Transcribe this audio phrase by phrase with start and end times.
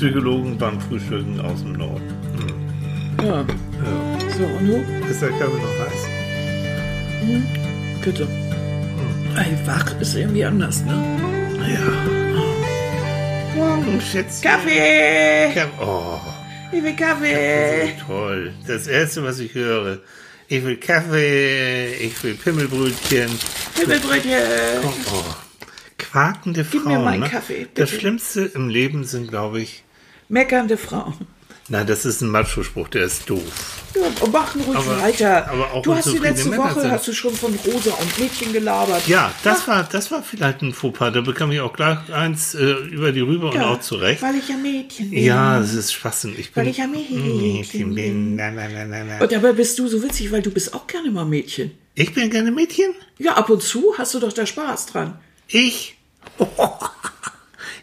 [0.00, 2.00] Psychologen beim Frühstücken aus dem Norden.
[3.22, 3.40] Ja.
[3.42, 3.44] Ja.
[4.38, 5.06] So, und du?
[5.10, 6.08] Ist der Kaffee noch heiß?
[8.02, 8.26] Bitte.
[9.36, 10.94] Ey, wach ist irgendwie anders, ne?
[11.68, 11.92] Ja.
[13.54, 14.40] Morgen, Schätzchen.
[14.50, 15.52] Kaffee!
[15.52, 15.68] Kaffee.
[15.82, 16.18] Oh,
[16.72, 17.92] Ich will Kaffee!
[18.06, 18.54] toll.
[18.66, 19.98] Das Erste, was ich höre.
[20.48, 23.28] Ich will Kaffee, ich will Pimmelbrötchen.
[23.78, 24.32] Himmelbrötchen!
[24.82, 25.24] Oh, oh.
[25.98, 26.84] Quakende Frauen.
[26.84, 27.28] Gib mir meinen ne?
[27.28, 28.00] Kaffee, Das bitte.
[28.00, 29.84] Schlimmste im Leben sind, glaube ich,
[30.30, 31.14] Meckernde Frauen.
[31.68, 33.42] nein, das ist ein Macho-Spruch, der ist doof.
[33.94, 35.48] Ja, machen ruhig Aber- weiter.
[35.50, 38.52] aber auch du hast die letzte Männer Woche hast du schon von Rosa und Mädchen
[38.52, 39.06] gelabert.
[39.08, 41.10] Ja, das war, das war vielleicht ein Fauxpas.
[41.12, 44.22] Da bekam ich auch gleich eins äh, über die rüber und auch zurecht.
[44.22, 45.24] Weil ich ja Mädchen bin.
[45.24, 46.34] Ja, das ist Schwachsinn.
[46.38, 48.36] Ich bin Weil ich ja Mädchen bin.
[48.36, 49.20] Nein, nein, nein, nein, nein.
[49.22, 51.72] Und dabei bist du so witzig, weil du bist auch gerne mal Mädchen.
[51.96, 52.94] Ich bin gerne Mädchen.
[53.18, 55.18] Ja, ab und zu hast du doch da Spaß dran.
[55.48, 55.96] Ich.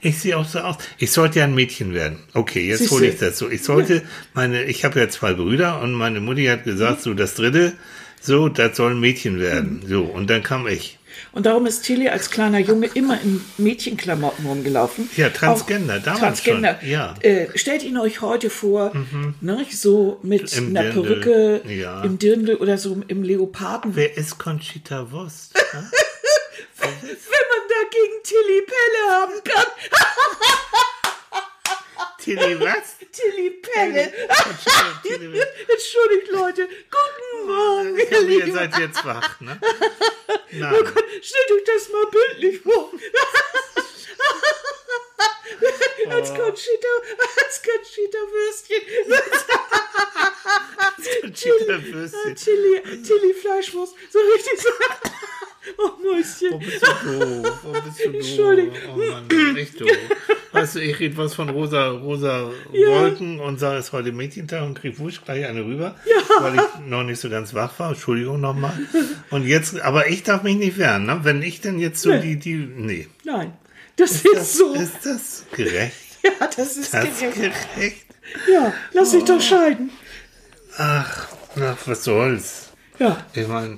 [0.02, 0.78] Ich sehe auch so aus.
[0.98, 2.20] Ich sollte ja ein Mädchen werden.
[2.34, 3.50] Okay, jetzt hole ich das so.
[3.50, 7.36] Ich sollte meine, ich habe ja zwei Brüder und meine Mutti hat gesagt, so das
[7.36, 7.74] dritte,
[8.22, 9.84] so, das soll ein Mädchen werden.
[9.88, 10.98] So, und dann kam ich.
[11.32, 15.10] Und darum ist Tilly als kleiner Junge immer in Mädchenklamotten rumgelaufen.
[15.18, 16.78] Ja, Transgender, Auch damals Transgender.
[16.80, 17.16] schon, ja.
[17.18, 17.30] Mhm.
[17.30, 18.92] Äh, stellt ihn euch heute vor,
[19.42, 22.04] ne, so mit Im einer Dirndl, Perücke, ja.
[22.04, 23.96] im Dirndl oder so im Leoparden.
[23.96, 25.54] Wer ist Conchita Wurst?
[26.80, 29.66] Wenn man dagegen Tilly Pelle haben kann.
[32.20, 32.96] Tilly was?
[33.12, 34.12] Tilly Pelle.
[34.28, 34.66] Was?
[35.06, 36.68] Entschuldigt, Leute.
[36.68, 38.54] Guten Morgen, ihr Aber ihr Lieben.
[38.54, 39.60] seid jetzt wach, ne?
[40.52, 40.76] Nein.
[40.76, 42.92] Oh Gott, stellt euch das mal bildlich vor.
[46.10, 46.88] als Conchita,
[47.44, 48.82] als Conchita Würstchen.
[51.22, 52.36] Conchita Würstchen.
[52.36, 53.94] Tilly, Tilly Fleischwurst.
[54.12, 54.70] So richtig so.
[55.80, 56.54] Oh, Mäuschen.
[56.54, 57.60] Wo bist du doof?
[57.64, 58.16] Wo bist du doof?
[58.16, 58.74] Entschuldigung.
[58.94, 59.90] Oh Mann, echt doof.
[60.52, 64.64] Weißt du, ich rede was von rosa, rosa Wolken und sage, es ist heute Mädchentag
[64.64, 65.94] und krieg wusch gleich eine rüber,
[66.40, 67.90] weil ich noch nicht so ganz wach war.
[67.90, 68.74] Entschuldigung nochmal.
[69.30, 71.20] Und jetzt, aber ich darf mich nicht wehren, ne?
[71.24, 72.22] Wenn ich denn jetzt so Nee.
[72.22, 73.08] die, die, nee.
[73.24, 73.54] Nein,
[73.98, 74.74] das ist, so.
[74.74, 75.94] Ist das gerecht?
[76.24, 77.36] ja, das ist Das gerecht.
[77.76, 78.06] gerecht?
[78.52, 79.92] Ja, lass dich doch scheiden.
[80.78, 82.72] Ach, na, was soll's?
[83.00, 83.78] Ja, Ich meine,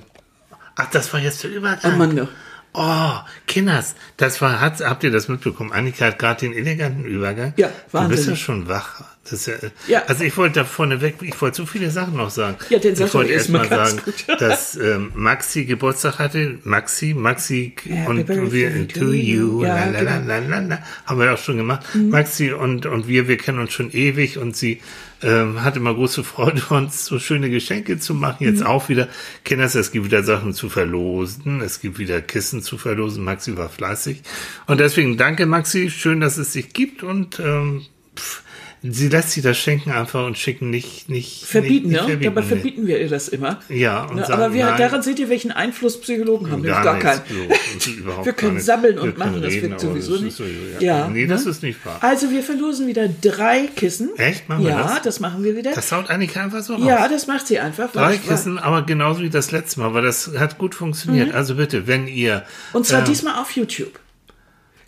[0.76, 1.92] ach, das war jetzt der Übergang.
[1.92, 2.28] Amanda.
[2.72, 3.12] Oh,
[3.48, 5.72] Kinders, das war, hat, habt ihr das mitbekommen?
[5.72, 7.52] Annika hat gerade den eleganten Übergang.
[7.56, 9.00] Ja, Du bist ja schon wach.
[9.00, 9.54] Ja,
[9.88, 10.02] Ja.
[10.06, 12.56] Also ich wollte da vorne weg, ich wollte so viele Sachen noch sagen.
[12.68, 14.24] Ja, den ich doch wollte erst erst mal mal ganz sagen, gut.
[14.40, 16.58] dass ähm, Maxi Geburtstag hatte.
[16.62, 18.06] Maxi, Maxi Happy
[18.38, 19.64] und wir to you.
[19.64, 21.84] Ja, la, la, la, la, la, la, haben wir auch schon gemacht.
[21.94, 24.80] Maxi und, und wir, wir kennen uns schon ewig und sie
[25.22, 28.44] ähm, hat immer große Freude, uns so schöne Geschenke zu machen.
[28.44, 29.08] Jetzt auch wieder.
[29.44, 31.60] Kinders, es gibt wieder Sachen zu verlosen.
[31.60, 33.24] Es gibt wieder Kissen zu verlosen.
[33.24, 34.22] Maxi war fleißig.
[34.66, 35.90] Und deswegen danke, Maxi.
[35.90, 37.86] Schön, dass es dich gibt und ähm,
[38.16, 38.42] pff,
[38.82, 42.16] sie lässt sich das schenken einfach und schicken nicht, nicht Verbieten, nicht, ne?
[42.16, 43.60] nicht Dabei verbieten wir ihr das immer.
[43.68, 44.78] Ja, und Ne, sagen, aber wir, nein.
[44.78, 46.62] daran seht ihr, welchen Einfluss Psychologen haben.
[46.62, 47.22] Gar nichts, keinen.
[48.24, 48.64] Wir gar können nicht.
[48.64, 50.36] sammeln Wir und können machen, das reden, sowieso das nicht.
[50.36, 50.44] so,
[50.80, 51.50] Ja, nee, das ne?
[51.50, 51.98] ist nicht wahr.
[52.00, 54.10] Also wir verlosen wieder drei Kissen.
[54.16, 54.48] Echt?
[54.48, 55.20] Machen wir ja, das?
[55.20, 55.72] machen wir wieder.
[55.74, 56.84] Das haut Annika einfach so raus.
[56.86, 57.92] ja, das macht sie einfach.
[57.92, 61.34] Drei Kissen, aber genauso wie das letzte Mal, weil das hat gut funktioniert.
[61.34, 62.36] Also bitte, wenn ihr.
[62.72, 62.76] Mhm.
[62.78, 63.98] Und zwar äh, diesmal auf YouTube.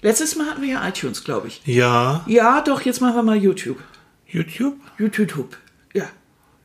[0.03, 1.63] Letztes Mal hatten wir ja iTunes, glaube ich.
[1.65, 3.79] Ja, Ja, doch, jetzt machen wir mal YouTube.
[4.27, 4.77] YouTube?
[4.99, 5.57] YouTube.
[5.95, 6.05] Ja.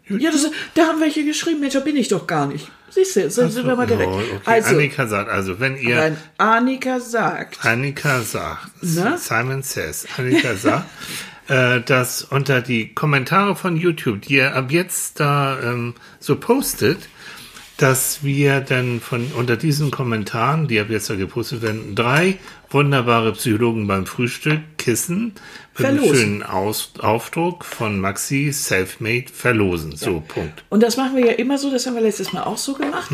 [0.09, 2.71] Ja, das, da haben welche geschrieben, Mensch, da bin ich doch gar nicht.
[2.89, 4.09] Siehst du, sind, sind wir mal direkt.
[4.09, 4.39] Oh, okay.
[4.45, 5.97] Also, Annika sagt, also wenn ihr.
[5.97, 9.17] wenn Annika sagt, Annika sagt, Na?
[9.17, 10.85] Simon says, Annika sagt,
[11.49, 17.09] äh, dass unter die Kommentare von YouTube, die ihr ab jetzt da ähm, so postet,
[17.77, 22.37] dass wir dann von unter diesen Kommentaren, die ab jetzt da gepostet werden, drei
[22.69, 25.33] wunderbare Psychologen beim Frühstück Kissen
[25.83, 26.15] Verlosen.
[26.15, 29.95] schönen Aus Aufdruck von Maxi Selfmade verlosen.
[29.95, 30.63] So, Punkt.
[30.69, 33.09] und das machen wir ja immer so, das haben wir letztes Mal auch so gemacht.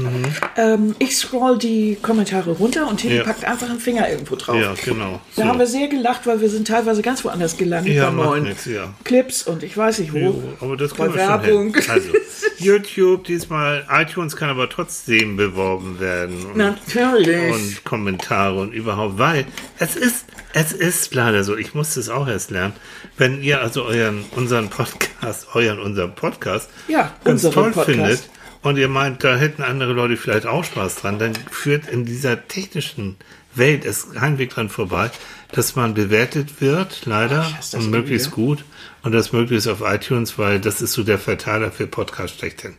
[0.57, 3.19] Ähm, ich scroll die Kommentare runter und Tilly Mhm.
[3.19, 3.24] Ja.
[3.25, 4.56] packt einfach einen Finger irgendwo drauf.
[4.56, 5.19] Ja, genau.
[5.35, 5.47] Da so.
[5.47, 8.66] haben wir sehr gelacht, weil wir sind teilweise ganz woanders gelandet Ja, bei neuen nix,
[8.66, 8.94] ja.
[9.04, 10.18] Clips und ich weiß nicht wo.
[10.18, 11.75] Jo, aber das können Werbung.
[11.89, 12.09] Also,
[12.59, 16.45] YouTube diesmal, iTunes kann aber trotzdem beworben werden.
[16.45, 17.54] Und, Natürlich.
[17.54, 19.45] und Kommentare und überhaupt, weil
[19.80, 22.73] es ist, es ist leider so, ich musste es auch erst lernen,
[23.17, 27.85] wenn ihr also euren, unseren Podcast, euren, unseren Podcast Ja, ganz toll Podcast.
[27.85, 28.29] findet
[28.61, 32.47] und ihr meint, da hätten andere Leute vielleicht auch Spaß dran, dann führt in dieser
[32.47, 33.17] technischen
[33.55, 35.11] Welt es kein Weg dran vorbei,
[35.51, 38.45] dass man bewertet wird, leider, das und möglichst irgendwie.
[38.45, 38.65] gut
[39.03, 42.75] und das möglichst auf iTunes, weil das ist so der Verteiler für Podcast schlechthin.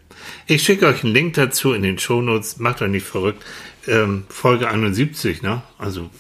[0.47, 3.45] Ich schicke euch einen Link dazu in den Shownotes, macht euch nicht verrückt.
[3.87, 5.63] Ähm, Folge 71, ne?
[5.79, 6.11] Also.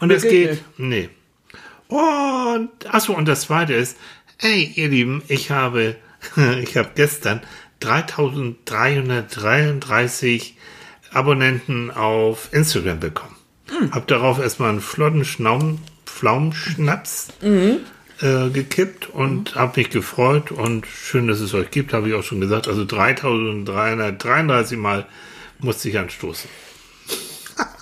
[0.00, 0.64] Und es geht nicht.
[0.78, 1.10] nee.
[1.88, 3.96] Und, achso, und das zweite ist,
[4.38, 5.96] ey, ihr Lieben, ich habe,
[6.62, 7.42] ich habe gestern
[7.80, 10.56] 3333
[11.12, 13.36] Abonnenten auf Instagram bekommen.
[13.68, 13.92] Hm.
[13.92, 17.78] Hab darauf erstmal einen flotten Schnaum, Pflaumenschnaps mhm.
[18.20, 19.58] äh, gekippt und mhm.
[19.58, 22.68] habe mich gefreut und schön, dass es euch gibt, habe ich auch schon gesagt.
[22.68, 25.06] Also 3333 Mal
[25.58, 26.48] musste ich anstoßen.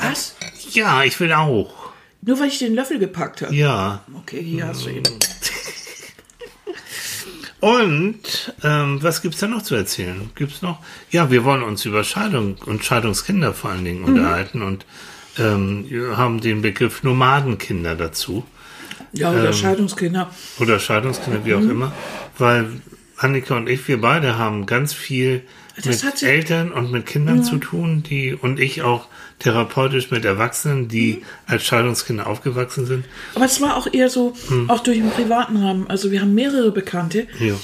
[0.02, 0.36] Was?
[0.72, 1.91] Ja, ich will auch.
[2.22, 3.56] Nur weil ich den Löffel gepackt habe.
[3.56, 4.04] Ja.
[4.14, 5.04] Okay, hier hast du ihn.
[7.62, 10.32] Und ähm, was gibt's da noch zu erzählen?
[10.34, 10.80] Gibt's noch?
[11.12, 14.06] Ja, wir wollen uns über Scheidung und Scheidungskinder vor allen Dingen mhm.
[14.06, 14.86] unterhalten und
[15.38, 15.86] ähm,
[16.16, 18.44] haben den Begriff Nomadenkinder dazu.
[19.14, 20.32] Ja, oder ähm, Scheidungskinder.
[20.60, 21.70] Oder Scheidungskinder, wie auch mhm.
[21.70, 21.94] immer.
[22.38, 22.82] Weil
[23.18, 25.44] Annika und ich, wir beide haben ganz viel
[25.76, 27.44] das mit Eltern und mit Kindern ja.
[27.44, 29.08] zu tun, die und ich auch
[29.42, 31.24] therapeutisch mit Erwachsenen, die mhm.
[31.48, 33.06] als Scheidungskinder aufgewachsen sind.
[33.36, 34.70] Aber es war auch eher so, hm.
[34.70, 35.88] auch durch den privaten Rahmen.
[35.88, 37.56] Also wir haben mehrere Bekannte, ja.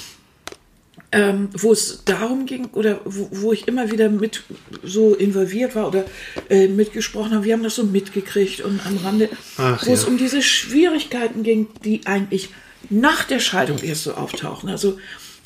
[1.12, 4.42] ähm, wo es darum ging oder wo, wo, ich immer wieder mit
[4.82, 6.04] so involviert war oder
[6.50, 7.44] äh, mitgesprochen habe.
[7.44, 9.94] Wir haben das so mitgekriegt und am Rande, Ach, wo ja.
[9.94, 12.50] es um diese Schwierigkeiten ging, die eigentlich
[12.90, 14.68] nach der Scheidung erst so auftauchen.
[14.68, 14.98] Also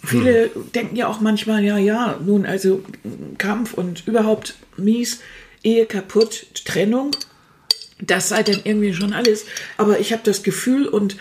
[0.05, 0.73] Viele hm.
[0.73, 2.83] denken ja auch manchmal, ja, ja, nun also
[3.39, 5.21] Kampf und überhaupt mies,
[5.63, 7.13] Ehe kaputt, Trennung,
[8.01, 9.47] das sei dann irgendwie schon alles.
[9.77, 11.17] Aber ich habe das Gefühl und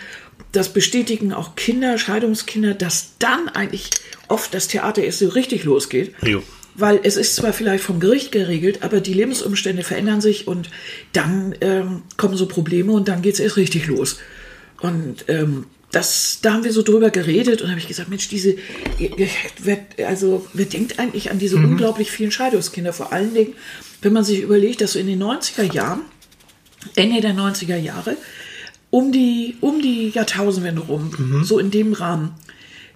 [0.50, 3.90] das bestätigen auch Kinder, Scheidungskinder, dass dann eigentlich
[4.28, 6.14] oft das Theater erst so richtig losgeht.
[6.22, 6.42] Jo.
[6.74, 10.70] Weil es ist zwar vielleicht vom Gericht geregelt, aber die Lebensumstände verändern sich und
[11.12, 14.18] dann ähm, kommen so Probleme und dann geht es erst richtig los.
[14.80, 18.56] Und ähm, das, da haben wir so drüber geredet und habe ich gesagt, Mensch, diese,
[19.58, 19.78] wer,
[20.08, 21.72] also wer denkt eigentlich an diese mhm.
[21.72, 22.94] unglaublich vielen Scheidungskinder?
[22.94, 23.52] Vor allen Dingen,
[24.00, 26.00] wenn man sich überlegt, dass so in den 90er Jahren,
[26.96, 28.16] Ende der 90er Jahre,
[28.90, 31.44] um die, um die Jahrtausendwende rum, mhm.
[31.44, 32.34] so in dem Rahmen,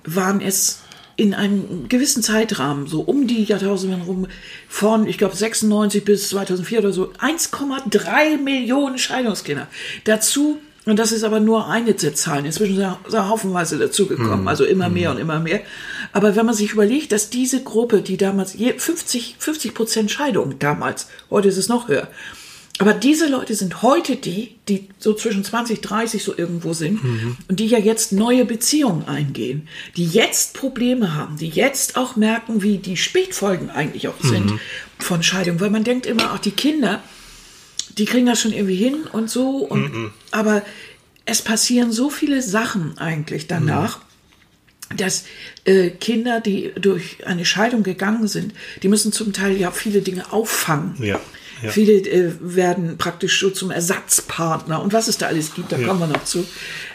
[0.04, 0.80] waren es
[1.16, 4.26] in einem gewissen Zeitrahmen, so um die Jahrtausendwende rum,
[4.68, 9.68] von, ich glaube, 96 bis 2004 oder so, 1,3 Millionen Scheidungskinder.
[10.04, 12.44] Dazu und das ist aber nur eine der Zahlen.
[12.44, 14.48] Inzwischen sind da haufenweise dazugekommen, mhm.
[14.48, 15.16] also immer mehr mhm.
[15.16, 15.60] und immer mehr.
[16.12, 21.08] Aber wenn man sich überlegt, dass diese Gruppe, die damals 50, 50 Prozent Scheidung damals,
[21.28, 22.08] heute ist es noch höher,
[22.78, 27.36] aber diese Leute sind heute die, die so zwischen 20, 30 so irgendwo sind mhm.
[27.48, 29.66] und die ja jetzt neue Beziehungen eingehen,
[29.96, 34.60] die jetzt Probleme haben, die jetzt auch merken, wie die Spätfolgen eigentlich auch sind mhm.
[34.98, 37.02] von Scheidung, weil man denkt immer, auch die Kinder,
[37.98, 39.58] die kriegen das schon irgendwie hin und so.
[39.58, 40.10] Und, mm -mm.
[40.30, 40.62] Aber
[41.24, 43.98] es passieren so viele Sachen eigentlich danach.
[43.98, 44.02] Mm.
[44.96, 45.24] Dass
[45.64, 48.54] äh, Kinder, die durch eine Scheidung gegangen sind,
[48.84, 50.94] die müssen zum Teil ja viele Dinge auffangen.
[51.02, 51.20] Ja.
[51.62, 51.70] Ja.
[51.70, 55.88] Viele äh, werden praktisch so zum Ersatzpartner und was es da alles gibt, da ja.
[55.88, 56.46] kommen wir noch zu.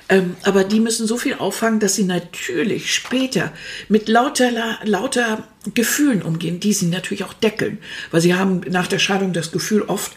[0.08, 3.52] Ähm, aber die müssen so viel auffangen, dass sie natürlich später
[3.90, 4.52] mit lauter,
[4.84, 7.80] lauter Gefühlen umgehen, die sie natürlich auch deckeln.
[8.12, 10.12] Weil sie haben nach der Scheidung das Gefühl oft,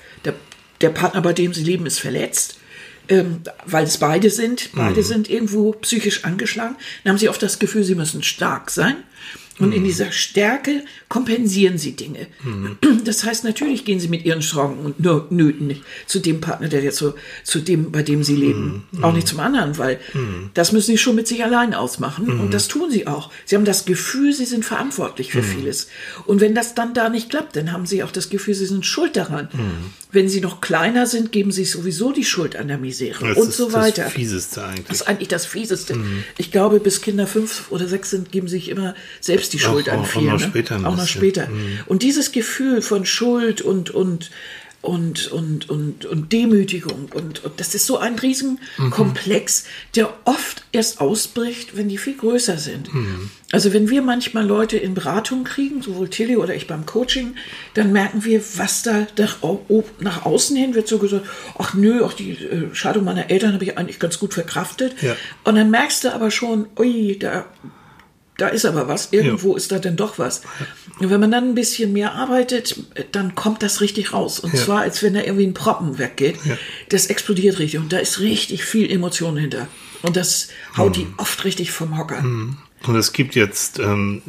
[0.85, 2.59] der Partner, bei dem sie leben, ist verletzt,
[3.09, 4.71] ähm, weil es beide sind.
[4.75, 5.05] Beide mhm.
[5.05, 6.77] sind irgendwo psychisch angeschlagen.
[7.03, 8.97] Dann haben sie oft das Gefühl, sie müssen stark sein.
[9.61, 9.87] Und in mhm.
[9.87, 12.27] dieser Stärke kompensieren sie Dinge.
[12.43, 12.77] Mhm.
[13.05, 14.99] Das heißt, natürlich gehen sie mit ihren Sorgen und
[15.31, 17.15] Nöten nicht zu dem Partner, der jetzt so,
[17.45, 18.85] zu dem, bei dem sie leben.
[18.91, 19.05] Mhm.
[19.05, 20.51] Auch nicht zum anderen, weil mhm.
[20.55, 22.29] das müssen sie schon mit sich allein ausmachen.
[22.29, 22.51] Und mhm.
[22.51, 23.31] das tun sie auch.
[23.45, 25.89] Sie haben das Gefühl, sie sind verantwortlich für vieles.
[26.27, 28.85] Und wenn das dann da nicht klappt, dann haben sie auch das Gefühl, sie sind
[28.85, 29.49] schuld daran.
[30.15, 33.53] Wenn sie noch kleiner sind, geben sie sowieso die Schuld an der Misere das und
[33.53, 34.05] so weiter.
[34.05, 34.87] Das Fieseste eigentlich.
[34.87, 35.99] Das ist eigentlich das Fieseste.
[36.39, 39.59] Ich glaube, bis Kinder fünf oder sechs sind, geben sie sich immer selbst selbst die
[39.59, 40.29] Schuld auch, an viel.
[40.29, 40.47] Auch noch ne?
[40.47, 40.77] später.
[40.77, 41.49] Auch noch später.
[41.49, 41.81] Mhm.
[41.87, 44.31] Und dieses Gefühl von Schuld und, und,
[44.81, 49.69] und, und, und, und Demütigung und, und das ist so ein Riesenkomplex, mhm.
[49.97, 52.93] der oft erst ausbricht, wenn die viel größer sind.
[52.95, 53.31] Mhm.
[53.55, 57.37] Also wenn wir manchmal Leute in Beratung kriegen, sowohl Tilly oder ich beim Coaching,
[57.75, 59.07] dann merken wir, was da
[60.01, 61.25] nach außen hin wird so gesagt,
[61.57, 65.01] ach nö, auch die äh, Scheidung meiner Eltern habe ich eigentlich ganz gut verkraftet.
[65.03, 65.15] Ja.
[65.45, 67.45] Und dann merkst du aber schon, ui, da
[68.39, 69.57] da ist aber was, irgendwo ja.
[69.59, 70.43] ist da denn doch was.
[70.99, 72.77] Und wenn man dann ein bisschen mehr arbeitet,
[73.13, 74.41] dann kommt das richtig raus.
[74.41, 74.61] Und ja.
[74.61, 76.41] zwar, als wenn da irgendwie ein Proppen weggeht.
[76.89, 79.69] Das explodiert richtig und da ist richtig viel Emotion hinter.
[80.03, 82.25] Und das haut die oft richtig vom Hocker.
[82.87, 84.23] Und es gibt jetzt, ähm,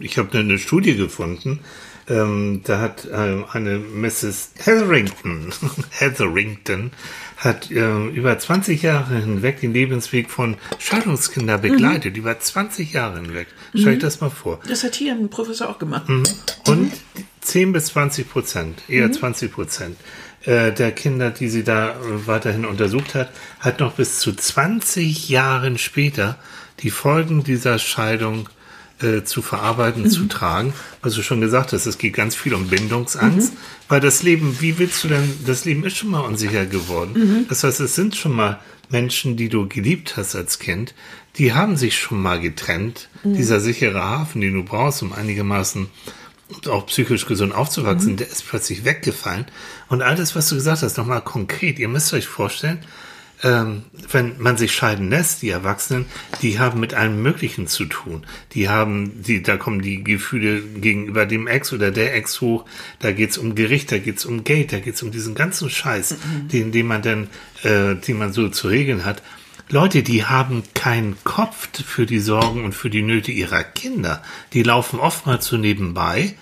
[0.00, 1.60] ich habe eine Studie gefunden,
[2.08, 4.50] ähm, da hat ähm, eine Mrs.
[4.58, 5.52] Hetherington,
[5.90, 6.92] Hetherington
[7.36, 12.20] hat äh, über 20 Jahre hinweg den Lebensweg von Scheidungskindern begleitet, mhm.
[12.20, 13.48] über 20 Jahre hinweg.
[13.70, 13.92] Stell mhm.
[13.94, 14.60] ich das mal vor.
[14.68, 16.08] Das hat hier ein Professor auch gemacht.
[16.08, 16.22] Mhm.
[16.68, 16.92] Und
[17.40, 19.54] 10 bis 20 Prozent, eher 20 mhm.
[19.54, 19.96] Prozent
[20.44, 25.76] äh, der Kinder, die sie da weiterhin untersucht hat, hat noch bis zu 20 Jahren
[25.76, 26.38] später
[26.80, 28.48] die Folgen dieser Scheidung
[29.00, 30.10] äh, zu verarbeiten, mhm.
[30.10, 30.72] zu tragen.
[31.02, 33.58] Was du schon gesagt hast, es geht ganz viel um Bindungsangst, mhm.
[33.88, 37.12] weil das Leben, wie willst du denn, das Leben ist schon mal unsicher geworden.
[37.14, 37.46] Mhm.
[37.48, 40.94] Das heißt, es sind schon mal Menschen, die du geliebt hast als Kind,
[41.36, 43.08] die haben sich schon mal getrennt.
[43.22, 43.34] Mhm.
[43.34, 45.88] Dieser sichere Hafen, den du brauchst, um einigermaßen
[46.68, 48.16] auch psychisch gesund aufzuwachsen, mhm.
[48.18, 49.46] der ist plötzlich weggefallen.
[49.88, 52.78] Und alles, was du gesagt hast, nochmal konkret, ihr müsst euch vorstellen,
[53.42, 56.06] ähm, wenn man sich scheiden lässt, die Erwachsenen,
[56.42, 58.24] die haben mit allem Möglichen zu tun.
[58.52, 62.64] Die haben, die, da kommen die Gefühle gegenüber dem Ex oder der Ex hoch.
[62.98, 66.48] Da geht's um Gericht, da geht's um Geld, da geht's um diesen ganzen Scheiß, mhm.
[66.48, 67.28] den, den man dann,
[67.62, 69.22] äh, den man so zu regeln hat.
[69.68, 74.22] Leute, die haben keinen Kopf für die Sorgen und für die Nöte ihrer Kinder.
[74.52, 76.36] Die laufen oftmals so nebenbei.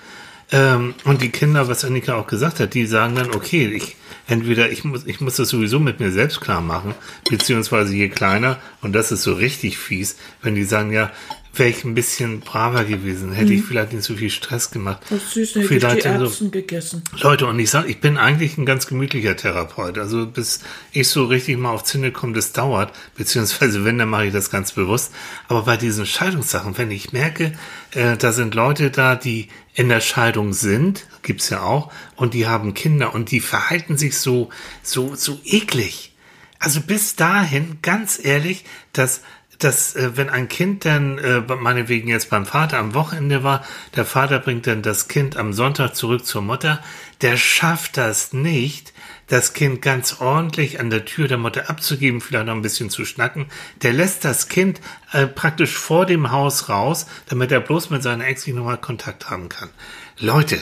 [0.53, 3.97] Ähm, und die Kinder, was Annika auch gesagt hat, die sagen dann, okay, ich,
[4.27, 6.95] entweder ich muss, ich muss das sowieso mit mir selbst klar machen,
[7.29, 11.11] beziehungsweise je kleiner, und das ist so richtig fies, wenn die sagen, ja,
[11.59, 13.59] wäre ich ein bisschen braver gewesen, hätte mhm.
[13.59, 15.03] ich vielleicht nicht so viel Stress gemacht.
[15.11, 17.03] Das süß, hätte vielleicht ich die Erbsen so, gegessen.
[17.21, 19.99] Leute, und ich sage, ich bin eigentlich ein ganz gemütlicher Therapeut.
[19.99, 20.61] Also bis
[20.93, 24.51] ich so richtig mal auf Zinne komme, das dauert, beziehungsweise wenn, dann mache ich das
[24.51, 25.13] ganz bewusst.
[25.49, 27.53] Aber bei diesen Scheidungssachen, wenn ich merke,
[27.93, 32.47] äh, da sind Leute da, die in der Scheidung sind, gibt's ja auch, und die
[32.47, 34.51] haben Kinder und die verhalten sich so,
[34.83, 36.13] so, so eklig.
[36.59, 39.21] Also bis dahin, ganz ehrlich, dass
[39.59, 43.65] dass äh, wenn ein Kind dann, äh, meinetwegen jetzt beim Vater am Wochenende war,
[43.97, 46.83] der Vater bringt dann das Kind am Sonntag zurück zur Mutter,
[47.21, 48.93] der schafft das nicht,
[49.27, 53.05] das Kind ganz ordentlich an der Tür der Mutter abzugeben, vielleicht noch ein bisschen zu
[53.05, 53.47] schnacken.
[53.83, 54.81] Der lässt das Kind
[55.13, 59.49] äh, praktisch vor dem Haus raus, damit er bloß mit seiner Ex nochmal Kontakt haben
[59.49, 59.71] kann.
[60.19, 60.61] Leute,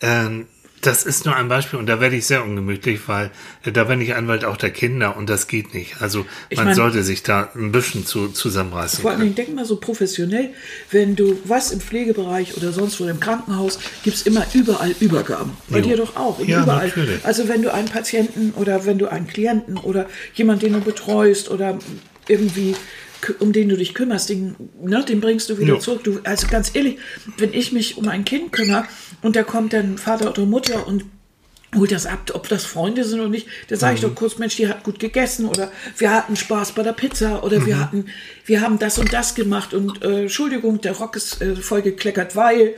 [0.00, 0.46] ähm,
[0.82, 3.30] das ist nur ein Beispiel und da werde ich sehr ungemütlich, weil
[3.64, 6.02] äh, da bin ich Anwalt auch der Kinder und das geht nicht.
[6.02, 9.00] Also ich man mein, sollte sich da ein bisschen zu, zusammenreißen.
[9.00, 10.50] Vor allem, denk mal so professionell,
[10.90, 15.52] wenn du was im Pflegebereich oder sonst wo im Krankenhaus, gibt's immer überall Übergaben.
[15.68, 15.84] Bei jo.
[15.84, 16.40] dir doch auch.
[16.44, 16.88] Ja, überall.
[16.88, 17.24] Natürlich.
[17.24, 21.48] Also wenn du einen Patienten oder wenn du einen Klienten oder jemanden, den du betreust
[21.48, 21.78] oder
[22.26, 22.74] irgendwie
[23.38, 25.78] um den du dich kümmerst, den, ne, den bringst du wieder jo.
[25.78, 26.02] zurück.
[26.02, 26.98] Du, also ganz ehrlich,
[27.38, 28.84] wenn ich mich um ein Kind kümmere
[29.22, 31.04] und da kommt dann Vater oder Mutter und
[31.74, 34.08] holt das ab, ob das Freunde sind oder nicht, dann sage ich mhm.
[34.08, 37.60] doch kurz, Mensch, die hat gut gegessen oder wir hatten Spaß bei der Pizza oder
[37.60, 37.66] mhm.
[37.66, 38.06] wir hatten,
[38.44, 42.36] wir haben das und das gemacht und äh, Entschuldigung, der Rock ist äh, voll gekleckert,
[42.36, 42.74] weil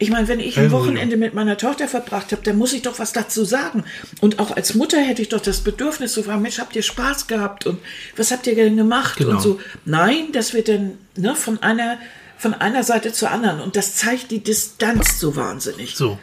[0.00, 3.00] ich meine, wenn ich ein Wochenende mit meiner Tochter verbracht habe, dann muss ich doch
[3.00, 3.82] was dazu sagen.
[4.20, 7.26] Und auch als Mutter hätte ich doch das Bedürfnis zu fragen, Mensch, habt ihr Spaß
[7.26, 7.80] gehabt und
[8.16, 9.30] was habt ihr denn gemacht genau.
[9.30, 9.60] und so.
[9.84, 11.98] Nein, das wird dann ne, von einer
[12.38, 15.96] von einer Seite zur anderen und das zeigt die Distanz so wahnsinnig.
[15.96, 16.18] So.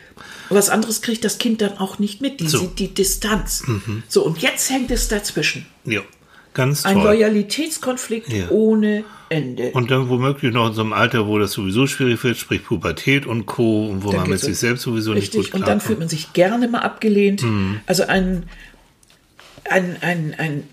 [0.50, 2.60] Was anderes kriegt das Kind dann auch nicht mit, die so.
[2.60, 3.64] sieht die Distanz.
[3.68, 4.04] Mhm.
[4.08, 5.66] So, und jetzt hängt es dazwischen.
[5.84, 6.02] Ja.
[6.54, 6.94] Ganz toll.
[6.94, 8.50] Ein Loyalitätskonflikt ja.
[8.50, 9.72] ohne Ende.
[9.72, 13.26] Und dann womöglich noch in so einem Alter, wo das sowieso schwierig wird, sprich Pubertät
[13.26, 15.82] und Co., und wo dann man mit sich selbst sowieso richtig, nicht gut Und dann
[15.82, 17.44] fühlt man sich gerne mal abgelehnt.
[17.44, 17.82] Mhm.
[17.86, 18.44] Also ein,
[19.70, 20.64] ein, ein, ein,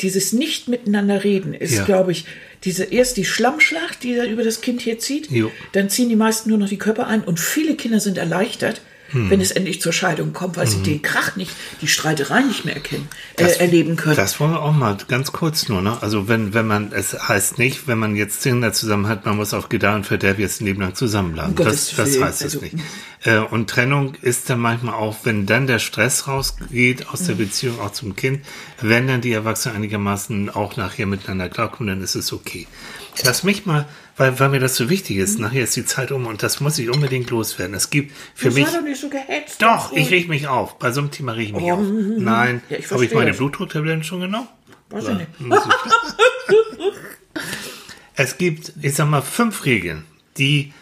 [0.00, 1.84] dieses nicht miteinander reden ist, ja.
[1.84, 2.24] glaube ich,
[2.64, 5.30] diese erst die Schlammschlacht, die da über das Kind hier zieht.
[5.30, 5.50] Jo.
[5.72, 9.30] Dann ziehen die meisten nur noch die Körper ein und viele Kinder sind erleichtert, hm.
[9.30, 10.72] wenn es endlich zur Scheidung kommt, weil hm.
[10.72, 14.16] sie den Krach nicht, die Streiterei nicht mehr erkennen, äh, das, erleben können.
[14.16, 15.96] Das wollen wir auch mal ganz kurz nur, ne?
[16.02, 19.54] Also wenn, wenn man, es heißt nicht, wenn man jetzt Kinder zusammen hat, man muss
[19.54, 21.56] auf Gedeih und Verderb jetzt ein Leben lang zusammenbleiben.
[21.56, 22.76] Um das, das heißt es also, nicht.
[23.24, 27.38] Äh, und Trennung ist dann manchmal auch, wenn dann der Stress rausgeht aus der hm.
[27.38, 28.44] Beziehung auch zum Kind,
[28.80, 32.66] wenn dann die Erwachsenen einigermaßen auch nachher miteinander klarkommen, dann ist es okay.
[33.24, 33.86] Lass mich mal
[34.18, 35.38] weil, weil mir das so wichtig ist.
[35.38, 35.46] Mhm.
[35.46, 37.74] Nachher ist die Zeit um und das muss ich unbedingt loswerden.
[37.74, 38.66] Es gibt für das mich.
[38.66, 40.78] Doch, nicht so gehetzt, doch ich reg mich auf.
[40.78, 41.80] Bei so einem Thema reg ich mich oh, auf.
[41.80, 42.16] Mhm.
[42.18, 44.48] Nein, ja, habe ich meine Blutdrucktabletten schon genommen?
[44.90, 45.28] Weiß ich nicht.
[48.16, 50.04] es gibt, ich sag mal, fünf Regeln,
[50.36, 50.72] die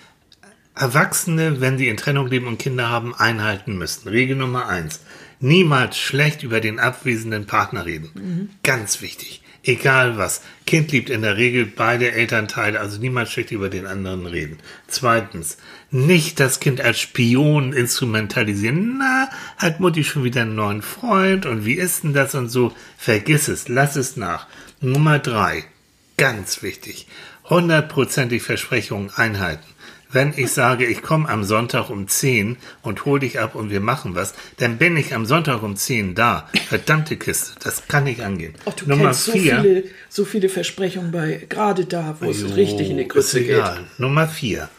[0.74, 4.08] Erwachsene, wenn sie in Trennung leben und Kinder haben, einhalten müssen.
[4.08, 5.00] Regel Nummer eins.
[5.40, 8.10] Niemals schlecht über den abwesenden Partner reden.
[8.14, 8.50] Mhm.
[8.62, 10.42] Ganz wichtig egal was.
[10.66, 14.58] Kind liebt in der Regel beide Elternteile, also niemand schlecht über den anderen reden.
[14.88, 15.58] Zweitens,
[15.90, 18.98] nicht das Kind als Spion instrumentalisieren.
[18.98, 22.72] Na, hat Mutti schon wieder einen neuen Freund und wie ist denn das und so?
[22.96, 24.46] Vergiss es, lass es nach.
[24.80, 25.64] Nummer drei.
[26.16, 27.06] ganz wichtig,
[27.44, 29.66] hundertprozentig Versprechungen einhalten.
[30.16, 33.80] Wenn ich sage, ich komme am Sonntag um 10 und hol dich ab und wir
[33.80, 36.48] machen was, dann bin ich am Sonntag um 10 da.
[36.68, 38.54] Verdammte Kiste, das kann nicht angehen.
[38.64, 42.30] Ach, du Nummer kennst vier, so, viele, so viele Versprechungen bei, gerade da, wo jo,
[42.30, 43.62] es richtig in die Grütze geht.
[43.98, 44.70] Nummer 4.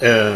[0.00, 0.32] äh,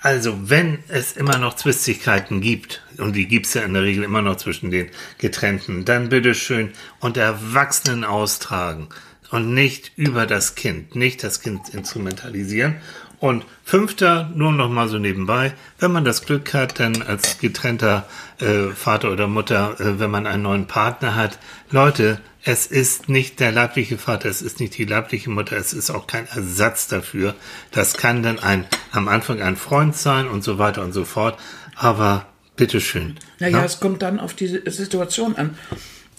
[0.00, 4.02] also, wenn es immer noch Zwistigkeiten gibt, und die gibt es ja in der Regel
[4.02, 4.88] immer noch zwischen den
[5.18, 8.88] Getrennten, dann bitteschön unter Erwachsenen austragen
[9.30, 12.76] und nicht über das Kind, nicht das Kind instrumentalisieren.
[13.18, 18.06] Und fünfter, nur noch mal so nebenbei, wenn man das Glück hat, dann als getrennter
[18.40, 21.38] äh, Vater oder Mutter, äh, wenn man einen neuen Partner hat,
[21.70, 25.90] Leute, es ist nicht der leibliche Vater, es ist nicht die leibliche Mutter, es ist
[25.90, 27.34] auch kein Ersatz dafür.
[27.72, 31.38] Das kann dann ein, am Anfang ein Freund sein und so weiter und so fort.
[31.74, 33.16] Aber bitteschön.
[33.40, 33.64] Naja, ja?
[33.64, 35.58] es kommt dann auf die Situation an.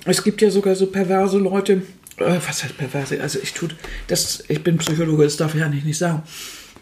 [0.05, 1.83] Es gibt ja sogar so perverse Leute,
[2.17, 3.21] äh, was heißt perverse?
[3.21, 3.75] Also ich tut,
[4.07, 6.23] das, ich bin Psychologe, das darf ich ja nicht, nicht sagen.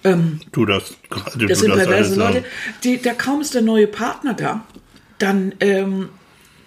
[0.05, 1.47] Ähm, du das gerade.
[1.47, 2.45] Das sind perverse Leute,
[2.83, 4.63] die, da kaum ist der neue Partner da,
[5.17, 6.09] dann, ähm,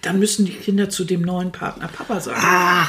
[0.01, 2.41] dann müssen die Kinder zu dem neuen Partner Papa sagen.
[2.41, 2.87] Ah!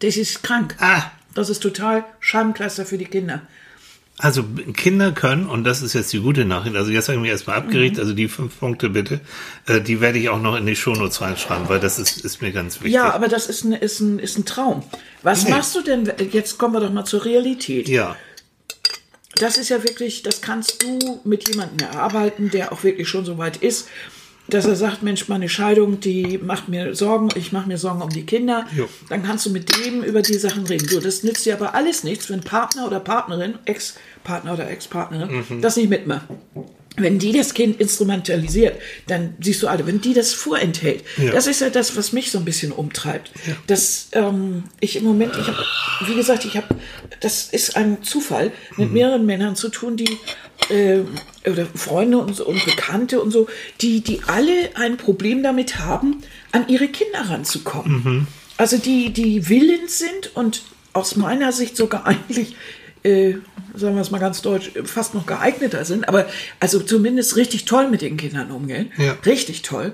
[0.00, 0.76] Das ist krank.
[0.78, 1.10] Ah!
[1.34, 3.42] Das ist total Schamklasse für die Kinder.
[4.18, 7.28] Also Kinder können, und das ist jetzt die gute Nachricht, also jetzt habe ich mir
[7.28, 8.00] erstmal abgeregt, mhm.
[8.00, 9.20] also die fünf Punkte bitte,
[9.66, 12.50] äh, die werde ich auch noch in die Shownotes reinschreiben, weil das ist, ist mir
[12.50, 12.94] ganz wichtig.
[12.94, 14.82] Ja, aber das ist ein, ist ein, ist ein Traum.
[15.22, 15.50] Was nee.
[15.50, 17.88] machst du denn, jetzt kommen wir doch mal zur Realität.
[17.88, 18.16] Ja.
[19.38, 23.38] Das ist ja wirklich, das kannst du mit jemandem erarbeiten, der auch wirklich schon so
[23.38, 23.88] weit ist,
[24.48, 28.10] dass er sagt, Mensch, meine Scheidung, die macht mir Sorgen, ich mache mir Sorgen um
[28.10, 28.88] die Kinder, jo.
[29.08, 30.88] dann kannst du mit dem über die Sachen reden.
[30.88, 35.60] So, das nützt dir aber alles nichts, wenn Partner oder Partnerin, Ex-Partner oder Ex-Partnerin, mhm.
[35.62, 36.26] das nicht mitmacht.
[36.96, 41.32] Wenn die das Kind instrumentalisiert, dann siehst du alle, wenn die das vorenthält, ja.
[41.32, 43.30] das ist ja das, was mich so ein bisschen umtreibt.
[43.46, 43.54] Ja.
[43.66, 45.64] Dass ähm, ich im Moment, ich habe,
[46.06, 46.68] wie gesagt, ich habe,
[47.20, 48.94] das ist ein Zufall, mit mhm.
[48.94, 50.18] mehreren Männern zu tun, die
[50.70, 51.00] äh,
[51.48, 53.46] oder Freunde und, und Bekannte und so,
[53.80, 58.02] die, die alle ein Problem damit haben, an ihre Kinder ranzukommen.
[58.04, 58.26] Mhm.
[58.56, 62.56] Also die, die willens sind und aus meiner Sicht sogar eigentlich
[63.02, 63.34] äh,
[63.74, 66.26] sagen wir es mal ganz deutsch, fast noch geeigneter sind, aber
[66.60, 68.90] also zumindest richtig toll mit den Kindern umgehen.
[68.96, 69.16] Ja.
[69.24, 69.92] Richtig toll.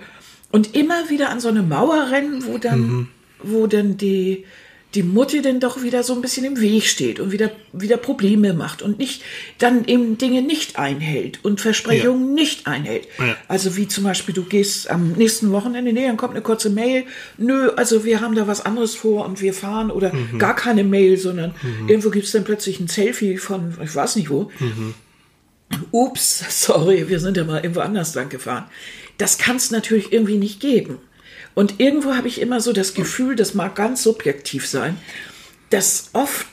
[0.51, 3.09] Und immer wieder an so eine Mauer rennen, wo dann, mhm.
[3.43, 4.45] wo dann die,
[4.95, 8.53] die Mutti denn doch wieder so ein bisschen im Weg steht und wieder, wieder Probleme
[8.53, 9.23] macht und nicht,
[9.59, 12.35] dann eben Dinge nicht einhält und Versprechungen ja.
[12.35, 13.09] nicht einhält.
[13.19, 13.37] Ja.
[13.49, 17.05] Also wie zum Beispiel, du gehst am nächsten Wochenende, nee, dann kommt eine kurze Mail,
[17.39, 20.39] nö, also wir haben da was anderes vor und wir fahren oder mhm.
[20.39, 21.89] gar keine Mail, sondern mhm.
[21.89, 24.51] irgendwo gibt es dann plötzlich ein Selfie von, ich weiß nicht wo.
[24.59, 24.95] Mhm.
[25.91, 28.65] Ups, sorry, wir sind ja mal irgendwo anders lang gefahren.
[29.17, 30.99] Das kann es natürlich irgendwie nicht geben.
[31.55, 34.97] Und irgendwo habe ich immer so das Gefühl, das mag ganz subjektiv sein,
[35.71, 36.47] dass oft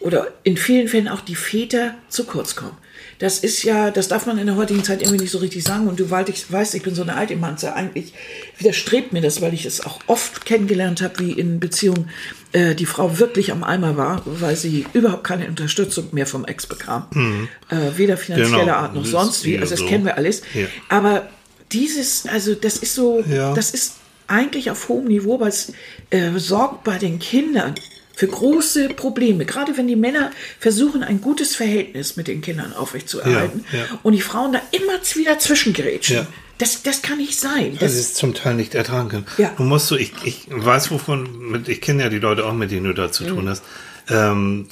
[0.00, 2.76] oder in vielen Fällen auch die Väter zu kurz kommen.
[3.18, 5.86] Das ist ja, das darf man in der heutigen Zeit irgendwie nicht so richtig sagen.
[5.88, 7.74] Und du weißt, ich bin so eine alte Manze.
[7.74, 8.14] Eigentlich
[8.56, 12.08] widerstrebt mir das, weil ich es auch oft kennengelernt habe, wie in Beziehungen
[12.52, 16.66] äh, die Frau wirklich am Eimer war, weil sie überhaupt keine Unterstützung mehr vom Ex
[16.66, 17.08] bekam.
[17.12, 17.48] Mhm.
[17.68, 18.72] Äh, weder finanzieller genau.
[18.72, 19.58] Art noch sonst wie.
[19.58, 19.86] Also das so.
[19.86, 20.40] kennen wir alles.
[20.54, 20.66] Ja.
[20.88, 21.28] Aber
[21.72, 23.52] dieses, also das ist so, ja.
[23.52, 23.96] das ist
[24.30, 25.72] eigentlich auf hohem Niveau, weil es
[26.10, 27.74] äh, sorgt bei den Kindern
[28.14, 29.46] für große Probleme.
[29.46, 33.84] Gerade wenn die Männer versuchen, ein gutes Verhältnis mit den Kindern aufrechtzuerhalten ja, ja.
[34.02, 36.16] und die Frauen da immer wieder zwischengrätschen.
[36.16, 36.26] Ja.
[36.58, 37.72] Das, das kann nicht sein.
[37.72, 39.26] Das, das ist zum Teil nicht ertragen können.
[39.38, 39.54] Ja.
[39.56, 42.84] Du musst so, ich, ich weiß wovon, ich kenne ja die Leute auch, mit denen
[42.84, 43.48] du da zu tun mhm.
[43.48, 43.62] hast.
[44.10, 44.66] Ähm,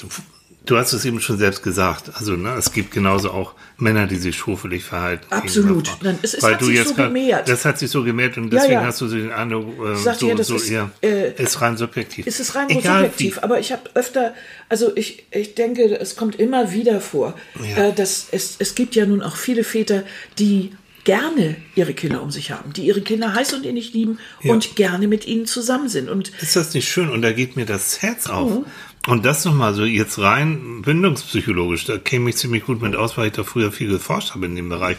[0.68, 2.11] Du hast es eben schon selbst gesagt.
[2.14, 5.24] Also ne, es gibt genauso auch Männer, die sich schofelig verhalten.
[5.31, 5.96] Absolut.
[6.02, 7.48] Dann, es, es Weil hat sich so grad, gemehrt.
[7.48, 8.87] Das hat sich so gemehrt und deswegen ja, ja.
[8.87, 12.26] hast du den Eindruck, äh, so, ja, das so ist, eher, äh, ist rein subjektiv.
[12.26, 13.42] Es ist rein Egal subjektiv, wie.
[13.42, 14.35] aber ich habe öfter,
[14.68, 17.35] also ich, ich denke, es kommt immer wieder vor,
[17.76, 20.04] äh, dass es, es gibt ja nun auch viele Väter,
[20.38, 20.72] die
[21.04, 24.52] gerne ihre Kinder um sich haben, die ihre Kinder heiß und innig lieben ja.
[24.52, 26.11] und gerne mit ihnen zusammen sind.
[26.11, 27.09] Und ist das nicht schön?
[27.09, 28.50] Und da geht mir das Herz auf.
[28.50, 28.64] Mhm.
[29.08, 33.28] Und das nochmal so jetzt rein bindungspsychologisch, da käme ich ziemlich gut mit aus, weil
[33.28, 34.98] ich da früher viel geforscht habe in dem Bereich.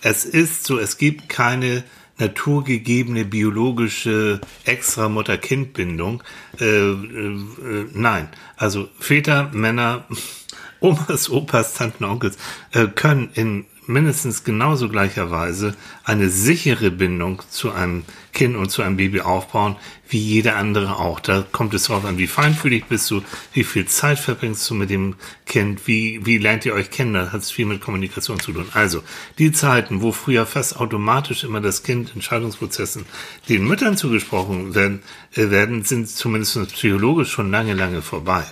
[0.00, 1.84] Es ist so, es gibt keine
[2.16, 6.22] naturgegebene biologische extra Mutter-Kind-Bindung.
[6.58, 10.06] Äh, äh, äh, nein, also Väter, Männer,
[10.80, 12.38] Omas, Opas, Tanten, Onkels
[12.72, 18.96] äh, können in mindestens genauso gleicherweise eine sichere Bindung zu einem Kind und zu einem
[18.96, 19.76] Baby aufbauen,
[20.08, 21.20] wie jeder andere auch.
[21.20, 23.22] Da kommt es darauf an, wie feinfühlig bist du,
[23.52, 27.32] wie viel Zeit verbringst du mit dem Kind, wie, wie lernt ihr euch kennen, da
[27.32, 28.66] hat es viel mit Kommunikation zu tun.
[28.72, 29.02] Also,
[29.38, 33.04] die Zeiten, wo früher fast automatisch immer das Kind Entscheidungsprozessen
[33.48, 35.02] den Müttern zugesprochen werden,
[35.34, 38.44] äh, werden sind zumindest psychologisch schon lange, lange vorbei.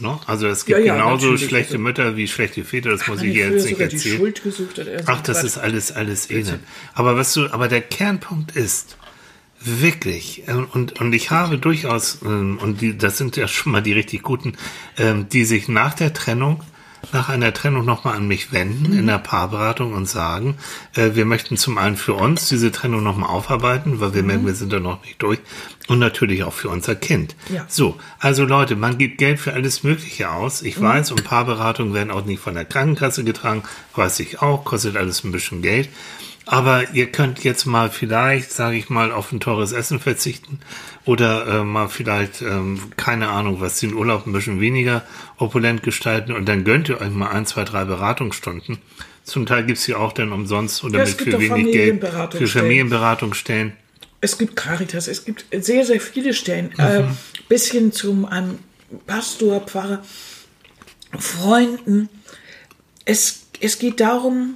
[0.00, 0.18] Ne?
[0.26, 3.34] Also es gibt Ja, ja, genauso schlechte Also- Mütter wie schlechte Väter, das muss ich
[3.34, 4.32] jetzt nicht erzählen.
[5.06, 5.44] Ach, das Quatsch.
[5.46, 6.60] ist alles, alles elend.
[6.94, 8.96] Aber was du, aber der Kernpunkt ist,
[9.62, 13.82] wirklich, äh, und, und ich habe durchaus, ähm, und die, das sind ja schon mal
[13.82, 14.54] die richtig guten,
[14.96, 16.62] ähm, die sich nach der Trennung,
[17.12, 20.56] nach einer Trennung nochmal an mich wenden in der Paarberatung und sagen,
[20.94, 24.54] äh, wir möchten zum einen für uns diese Trennung nochmal aufarbeiten, weil wir merken, wir
[24.54, 25.40] sind da noch nicht durch,
[25.88, 27.34] und natürlich auch für unser Kind.
[27.52, 27.64] Ja.
[27.68, 30.62] So, also Leute, man gibt Geld für alles Mögliche aus.
[30.62, 33.64] Ich weiß, und Paarberatungen werden auch nicht von der Krankenkasse getragen,
[33.96, 35.88] weiß ich auch, kostet alles ein bisschen Geld.
[36.46, 40.58] Aber ihr könnt jetzt mal vielleicht, sage ich mal, auf ein teures Essen verzichten
[41.04, 45.04] oder äh, mal vielleicht, ähm, keine Ahnung, was den Urlaub ein bisschen weniger
[45.36, 48.78] opulent gestalten und dann gönnt ihr euch mal ein, zwei, drei Beratungsstunden.
[49.22, 51.72] Zum Teil gibt's hier auch dann umsonst oder Ja, es mit gibt für auch wenig
[51.72, 53.74] Geld für Familienberatungsstellen.
[54.20, 56.76] Es gibt Caritas, es gibt sehr, sehr viele Stellen.
[56.78, 57.04] Äh,
[57.48, 58.58] bis hin zum einem
[59.06, 60.02] Pastor, Pfarrer,
[61.18, 62.08] Freunden.
[63.04, 64.54] Es, es geht darum,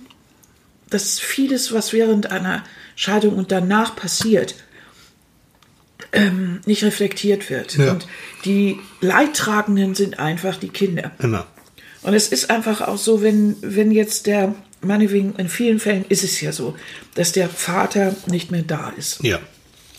[0.94, 2.62] dass vieles, was während einer
[2.94, 4.54] Scheidung und danach passiert,
[6.12, 7.76] ähm, nicht reflektiert wird.
[7.76, 7.92] Ja.
[7.92, 8.06] Und
[8.44, 11.10] die Leidtragenden sind einfach die Kinder.
[11.18, 11.46] Immer.
[12.02, 16.22] Und es ist einfach auch so, wenn, wenn jetzt der, meinetwegen, in vielen Fällen ist
[16.22, 16.76] es ja so,
[17.14, 19.22] dass der Vater nicht mehr da ist.
[19.24, 19.40] Ja.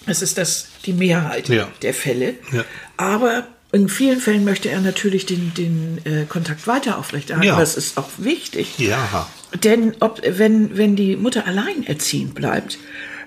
[0.05, 1.67] Es ist das die Mehrheit Ja.
[1.81, 2.35] der Fälle.
[2.53, 2.63] Ja.
[2.95, 7.49] Aber in vielen Fällen möchte er natürlich den, den äh, Kontakt weiter aufrechterhalten.
[7.49, 7.59] Ja.
[7.59, 8.79] Das ist auch wichtig.
[8.79, 9.27] Ja.
[9.63, 12.77] Denn ob, wenn, wenn die Mutter alleinerziehend bleibt,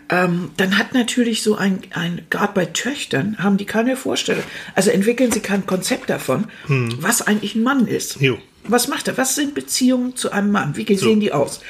[0.08, 4.42] ähm, dann hat natürlich so ein, ein gerade bei Töchtern, haben die keine Vorstellung.
[4.74, 8.14] Also entwickeln sie kein Konzept davon, was eigentlich ein Mann ist.
[8.16, 8.22] Hm.
[8.22, 8.38] Jo.
[8.64, 9.18] Was macht er?
[9.18, 10.76] Was sind Beziehungen zu einem Mann?
[10.76, 11.60] Wie sehen die aus?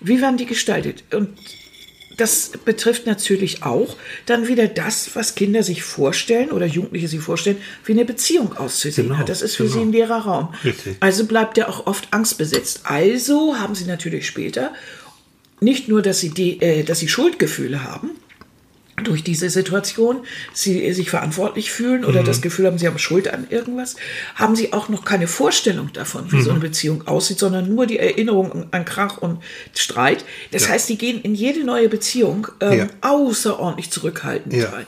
[0.00, 1.02] Wie werden die gestaltet?
[1.14, 1.30] Und
[2.18, 7.56] das betrifft natürlich auch dann wieder das, was Kinder sich vorstellen oder Jugendliche sich vorstellen,
[7.84, 9.28] wie eine Beziehung auszusehen Genau, hat.
[9.28, 9.74] Das ist für genau.
[9.74, 10.54] sie ein leerer Raum.
[10.64, 10.96] Richtig.
[11.00, 12.82] Also bleibt er auch oft angstbesetzt.
[12.84, 14.72] Also haben sie natürlich später
[15.60, 18.10] nicht nur, dass sie, die, äh, dass sie Schuldgefühle haben
[19.04, 20.20] durch diese Situation,
[20.52, 23.96] sie äh, sich verantwortlich fühlen oder das Gefühl haben, sie haben Schuld an irgendwas,
[24.34, 27.98] haben sie auch noch keine Vorstellung davon, wie so eine Beziehung aussieht, sondern nur die
[27.98, 29.42] Erinnerung an Krach und
[29.74, 30.24] Streit.
[30.50, 32.86] Das heißt, die gehen in jede neue Beziehung ähm, Ja.
[33.00, 34.70] außerordentlich zurückhaltend Ja.
[34.70, 34.86] rein.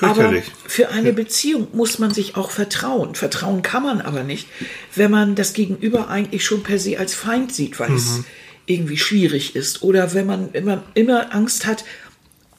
[0.00, 0.32] Aber
[0.66, 3.14] für eine Beziehung muss man sich auch vertrauen.
[3.16, 4.46] Vertrauen kann man aber nicht,
[4.94, 8.20] wenn man das Gegenüber eigentlich schon per se als Feind sieht, weil es
[8.66, 9.82] irgendwie schwierig ist.
[9.82, 11.84] Oder wenn man immer, immer Angst hat,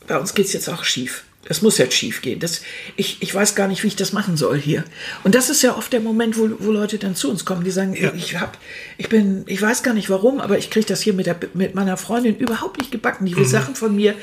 [0.10, 1.24] bei uns geht es jetzt auch schief.
[1.46, 2.40] Das muss jetzt schief gehen.
[2.40, 2.62] Das,
[2.98, 4.84] ich, ich weiß gar nicht, wie ich das machen soll hier.
[5.24, 7.72] Und das ist ja oft der Moment, wo, wo Leute dann zu uns kommen, die
[7.72, 8.12] sagen, Ja.
[8.14, 8.58] ich hab,
[8.98, 11.76] ich bin, ich weiß gar nicht warum, aber ich kriege das hier mit, der, mit
[11.76, 13.26] meiner Freundin überhaupt nicht gebacken.
[13.26, 14.16] Die will Sachen von mir,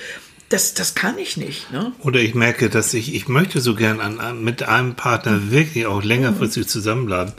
[0.50, 1.72] das, das kann ich nicht.
[1.72, 1.92] Ne?
[2.00, 5.86] Oder ich merke, dass ich, ich möchte so gern an, an, mit einem Partner wirklich
[5.86, 7.32] auch längerfristig zusammenbleiben.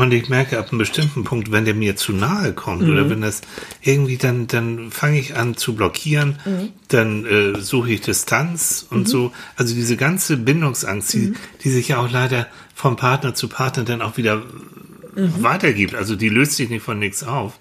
[0.00, 3.20] Und ich merke ab einem bestimmten Punkt, wenn der mir zu nahe kommt oder wenn
[3.20, 3.42] das
[3.82, 6.38] irgendwie, dann, dann fange ich an zu blockieren,
[6.88, 9.30] dann äh, suche ich Distanz und so.
[9.56, 14.00] Also diese ganze Bindungsangst, die, die sich ja auch leider vom Partner zu Partner dann
[14.00, 14.42] auch wieder
[15.14, 15.94] weitergibt.
[15.94, 17.58] Also die löst sich nicht von nichts auf.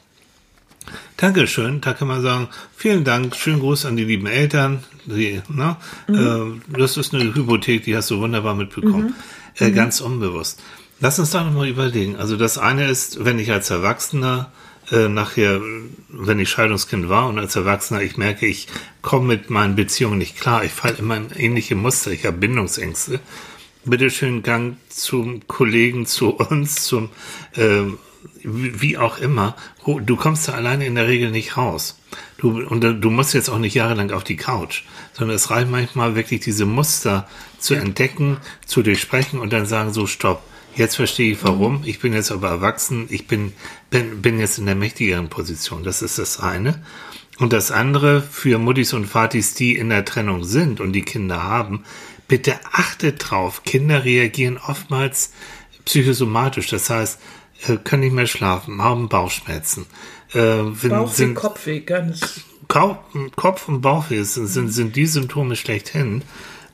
[1.18, 4.86] Dankeschön, da kann man sagen, vielen Dank, schönen Gruß an die lieben Eltern.
[5.04, 5.76] Die, ne,
[6.08, 9.14] äh, das ist eine Hypothek, die hast du wunderbar mitbekommen.
[9.58, 10.62] Äh, ganz unbewusst.
[11.02, 12.18] Lass uns da nochmal überlegen.
[12.18, 14.52] Also das eine ist, wenn ich als Erwachsener
[14.92, 15.62] äh, nachher,
[16.10, 18.68] wenn ich Scheidungskind war und als Erwachsener, ich merke, ich
[19.02, 20.66] komme mit meinen Beziehungen nicht klar.
[20.66, 22.12] Ich falle immer in ähnliche Muster.
[22.12, 23.22] Ich habe Bindungsängste.
[23.86, 27.10] Bitte schön Gang zum Kollegen, zu uns, zum
[27.56, 27.84] äh,
[28.44, 29.56] wie auch immer.
[29.86, 31.98] Du kommst da alleine in der Regel nicht raus.
[32.38, 34.84] Du, und du musst jetzt auch nicht jahrelang auf die Couch,
[35.14, 40.06] sondern es reicht manchmal wirklich diese Muster zu entdecken, zu durchsprechen und dann sagen so,
[40.06, 40.44] stopp.
[40.80, 41.82] Jetzt verstehe ich warum.
[41.84, 43.08] Ich bin jetzt aber erwachsen.
[43.10, 43.52] Ich bin,
[43.90, 45.84] bin, bin jetzt in der mächtigeren Position.
[45.84, 46.82] Das ist das eine.
[47.38, 51.44] Und das andere für Muttis und Vatis, die in der Trennung sind und die Kinder
[51.44, 51.84] haben,
[52.30, 53.64] bitte achtet drauf.
[53.66, 55.34] Kinder reagieren oftmals
[55.84, 56.68] psychosomatisch.
[56.68, 57.20] Das heißt,
[57.68, 59.86] äh, können nicht mehr schlafen, haben Bauchschmerzen.
[60.32, 62.46] Äh, wenn, Bauchweh, sind, Kopfweh, ganz.
[62.70, 66.24] Kopf- und Bauchweh sind, sind, sind die Symptome schlechthin.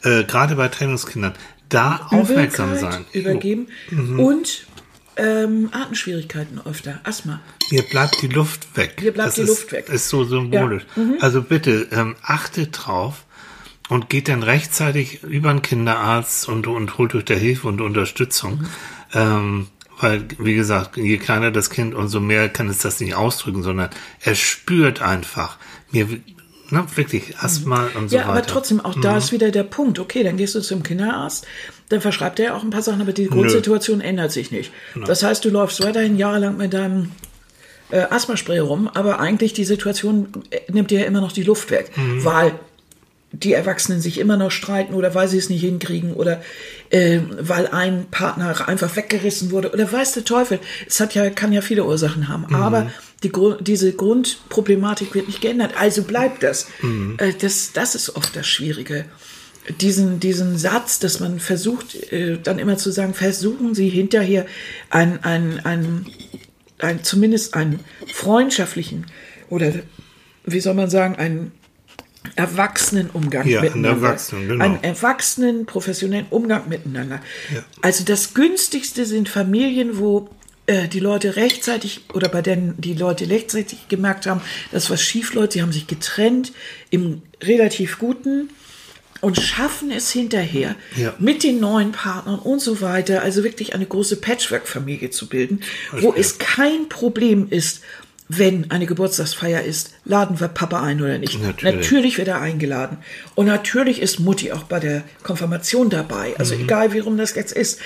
[0.04, 1.34] Äh, gerade bei Trennungskindern.
[1.70, 3.06] Da aufmerksam Übelkeit, sein.
[3.14, 3.68] Übergeben.
[3.90, 4.20] Mhm.
[4.20, 4.68] Und
[5.18, 7.00] ähm, Atemschwierigkeiten öfter.
[7.04, 7.42] Asthma.
[7.70, 8.98] Hier bleibt die Luft weg.
[9.00, 9.90] Hier bleibt das die ist, Luft weg.
[9.90, 10.86] Ist so symbolisch.
[11.22, 13.26] Also bitte ähm, achtet drauf
[13.90, 18.66] und geht dann rechtzeitig über den Kinderarzt und, und holt euch da Hilfe und Unterstützung.
[19.14, 19.68] Ähm,
[20.00, 23.90] weil, wie gesagt, je kleiner das Kind, umso mehr kann es das nicht ausdrücken, sondern
[24.20, 25.58] er spürt einfach,
[25.92, 26.08] mir,
[26.70, 28.32] ne, wirklich Asthma und so ja, weiter.
[28.32, 30.00] aber trotzdem, auch da ist wieder der Punkt.
[30.00, 31.46] Okay, dann gehst du zum Kinderarzt,
[31.90, 34.72] dann verschreibt er auch ein paar Sachen, aber die Grundsituation ändert sich nicht.
[35.06, 37.12] Das heißt, du läufst weiterhin jahrelang mit deinem
[37.92, 41.72] äh, Asthmaspray rum, aber eigentlich die Situation äh, nimmt dir ja immer noch die Luft
[41.72, 41.92] weg,
[42.24, 42.54] weil
[43.44, 46.42] die Erwachsenen sich immer noch streiten oder weil sie es nicht hinkriegen oder
[46.90, 50.60] äh, weil ein Partner einfach weggerissen wurde oder weiß der Teufel.
[50.88, 52.54] Es hat ja, kann ja viele Ursachen haben.
[52.56, 52.92] Aber
[53.24, 55.74] die, Gru- diese Grundproblematik wird nicht geändert.
[55.80, 56.68] Also bleibt das.
[57.18, 57.72] Äh, das.
[57.74, 59.06] Das ist oft das Schwierige.
[59.82, 64.46] Diesen, diesen Satz, dass man versucht, äh, dann immer zu sagen, versuchen Sie hinterher
[64.92, 66.06] ein, ein, ein,
[66.78, 67.80] ein, zumindest einen
[68.14, 69.08] freundschaftlichen
[69.50, 69.74] oder
[70.46, 71.52] wie soll man sagen, einen
[72.36, 74.08] erwachsenen Umgang Ja, einen miteinander.
[74.08, 74.64] Erwachsenen, genau.
[74.66, 77.22] Einen erwachsenen, professionellen Umgang miteinander.
[77.54, 77.64] Ja.
[77.82, 80.30] Also das günstigste sind Familien, wo
[80.68, 85.34] äh, die Leute rechtzeitig oder bei denen die Leute rechtzeitig gemerkt haben, dass was schief
[85.34, 85.54] läuft.
[85.54, 86.54] Sie haben sich getrennt
[86.90, 88.50] im relativ guten
[89.22, 91.14] und schaffen es hinterher Ja.
[91.20, 95.62] mit den neuen Partnern und so weiter, also wirklich eine große Patchwork-Familie zu bilden,
[95.94, 96.22] wo Verstehe.
[96.22, 97.82] es kein Problem ist,
[98.28, 101.40] wenn eine Geburtstagsfeier ist, laden wir Papa ein oder nicht.
[101.42, 101.76] Natürlich.
[101.76, 102.98] Natürlich wird er eingeladen.
[103.36, 106.34] Und natürlich ist Mutti auch bei der Konfirmation dabei.
[106.40, 107.80] Also egal, wie rum das jetzt ist.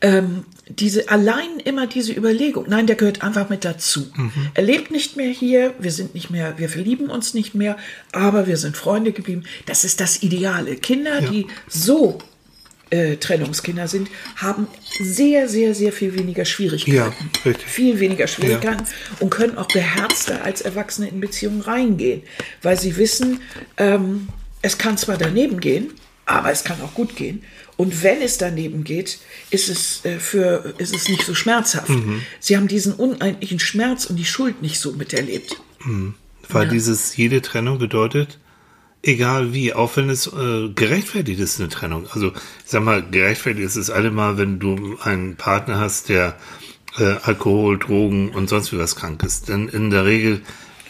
[0.00, 2.64] Ähm, diese, allein immer diese Überlegung.
[2.68, 4.10] Nein, der gehört einfach mit dazu.
[4.54, 5.74] Er lebt nicht mehr hier.
[5.78, 7.76] Wir sind nicht mehr, wir verlieben uns nicht mehr.
[8.10, 9.44] Aber wir sind Freunde geblieben.
[9.66, 10.74] Das ist das Ideale.
[10.74, 12.18] Kinder, die so
[12.94, 14.68] äh, Trennungskinder sind, haben
[15.00, 16.94] sehr, sehr, sehr viel weniger Schwierigkeiten.
[16.94, 17.12] Ja,
[17.44, 17.66] richtig.
[17.66, 18.84] Viel weniger Schwierigkeiten
[19.18, 22.22] und können auch beherzter als Erwachsene in Beziehungen reingehen,
[22.62, 23.40] weil sie wissen,
[23.78, 24.28] ähm,
[24.62, 25.92] es kann zwar daneben gehen,
[26.24, 27.42] aber es kann auch gut gehen.
[27.76, 29.18] Und wenn es daneben geht,
[29.50, 31.88] ist es, äh, für, ist es nicht so schmerzhaft.
[31.88, 32.22] Mhm.
[32.38, 35.56] Sie haben diesen unendlichen Schmerz und die Schuld nicht so miterlebt.
[36.48, 38.38] Weil dieses, jede Trennung bedeutet,
[39.04, 42.06] egal wie, auch wenn es äh, gerechtfertigt ist, eine Trennung.
[42.10, 46.36] Also, ich sag mal, gerechtfertigt ist es allemal, wenn du einen Partner hast, der
[46.98, 49.48] äh, Alkohol, Drogen und sonst wie was krank ist.
[49.48, 50.42] Denn in der Regel,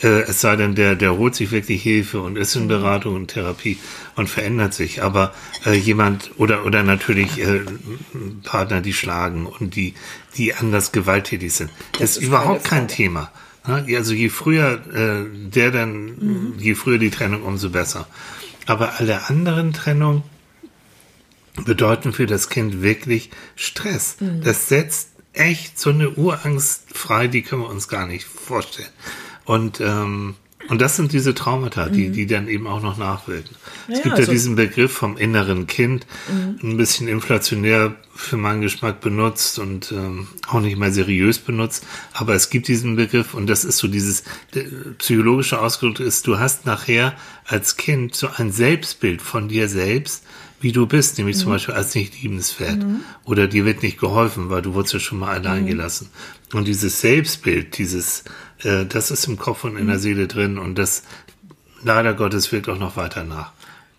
[0.02, 3.28] äh, es sei denn, der, der holt sich wirklich Hilfe und ist in Beratung und
[3.28, 3.78] Therapie
[4.16, 5.02] und verändert sich.
[5.02, 5.32] Aber
[5.64, 7.60] äh, jemand oder oder natürlich äh,
[8.42, 9.94] Partner, die schlagen und die,
[10.36, 13.30] die anders gewalttätig sind, das ist ist überhaupt kein Thema.
[13.66, 13.86] Ne?
[13.96, 18.06] Also je früher äh, der dann, je früher die Trennung, umso besser.
[18.66, 20.22] Aber alle anderen Trennungen
[21.64, 24.16] bedeuten für das Kind wirklich Stress.
[24.42, 28.88] Das setzt echt so eine Urangst frei, die können wir uns gar nicht vorstellen.
[29.44, 30.36] Und ähm,
[30.68, 33.54] und das sind diese Traumata, die, die dann eben auch noch nachwirken.
[33.88, 36.06] es Ja, gibt ja also- diesen Begriff vom inneren Kind,
[36.62, 41.84] ein bisschen inflationär für meinen Geschmack benutzt und ähm, auch nicht mal seriös benutzt.
[42.12, 44.22] Aber es gibt diesen Begriff und das ist so dieses
[44.54, 44.64] der
[44.98, 47.14] psychologische Ausdruck ist, du hast nachher
[47.46, 50.24] als Kind so ein Selbstbild von dir selbst,
[50.60, 52.78] wie du bist, nämlich zum Beispiel als nicht liebenswert.
[53.24, 56.08] Oder dir wird nicht geholfen, weil du wurdest ja schon mal allein gelassen.
[56.54, 58.24] Und dieses Selbstbild, dieses,
[58.64, 61.02] äh, das ist im Kopf und in der Seele drin und das
[61.82, 63.52] leider Gottes wirkt auch noch weiter nach.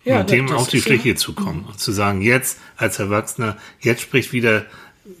[0.04, 3.56] Ja, und dem auf die ist ja- zu kommen und zu sagen, jetzt als Erwachsener,
[3.80, 4.64] jetzt spricht wieder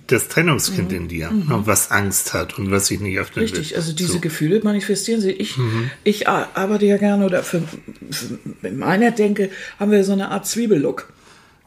[0.08, 3.76] das Trennungskind in dir, ne, was Angst hat und was sich nicht öffnen Richtig, will.
[3.76, 4.18] also diese so.
[4.18, 4.20] Mhm.
[4.22, 5.30] Gefühle manifestieren sie.
[5.30, 5.54] Ich,
[6.02, 7.62] ich ar- arbeite ja gerne oder für,
[8.10, 11.08] für in meiner Denke haben wir so eine Art Zwiebellook.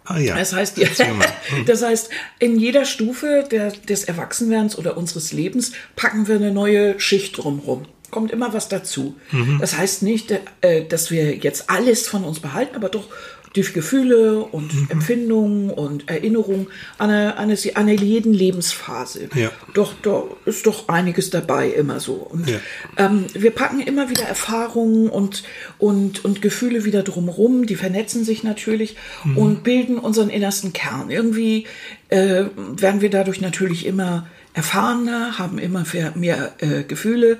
[0.09, 0.35] Ah ja.
[0.35, 0.77] Das heißt,
[1.13, 1.27] mal.
[1.67, 6.99] das heißt, in jeder Stufe der, des Erwachsenwerdens oder unseres Lebens packen wir eine neue
[6.99, 7.85] Schicht drumherum.
[8.09, 9.15] Kommt immer was dazu.
[9.31, 9.59] Mhm.
[9.61, 13.07] Das heißt nicht, äh, dass wir jetzt alles von uns behalten, aber doch
[13.55, 14.87] die Gefühle und Mhm.
[14.89, 19.29] Empfindungen und Erinnerungen an eine, an eine, an eine jeden Lebensphase.
[19.35, 19.51] Ja.
[19.73, 22.13] Doch, da ist doch einiges dabei, immer so.
[22.13, 22.59] Und Ja.
[22.97, 25.43] ähm, wir packen immer wieder Erfahrungen und,
[25.77, 28.95] und, und Gefühle wieder drumherum, die vernetzen sich natürlich
[29.35, 31.09] und bilden unseren innersten Kern.
[31.09, 31.65] Irgendwie
[32.09, 35.85] äh, werden wir dadurch natürlich immer erfahrener, haben immer
[36.15, 37.39] mehr, äh, Gefühle,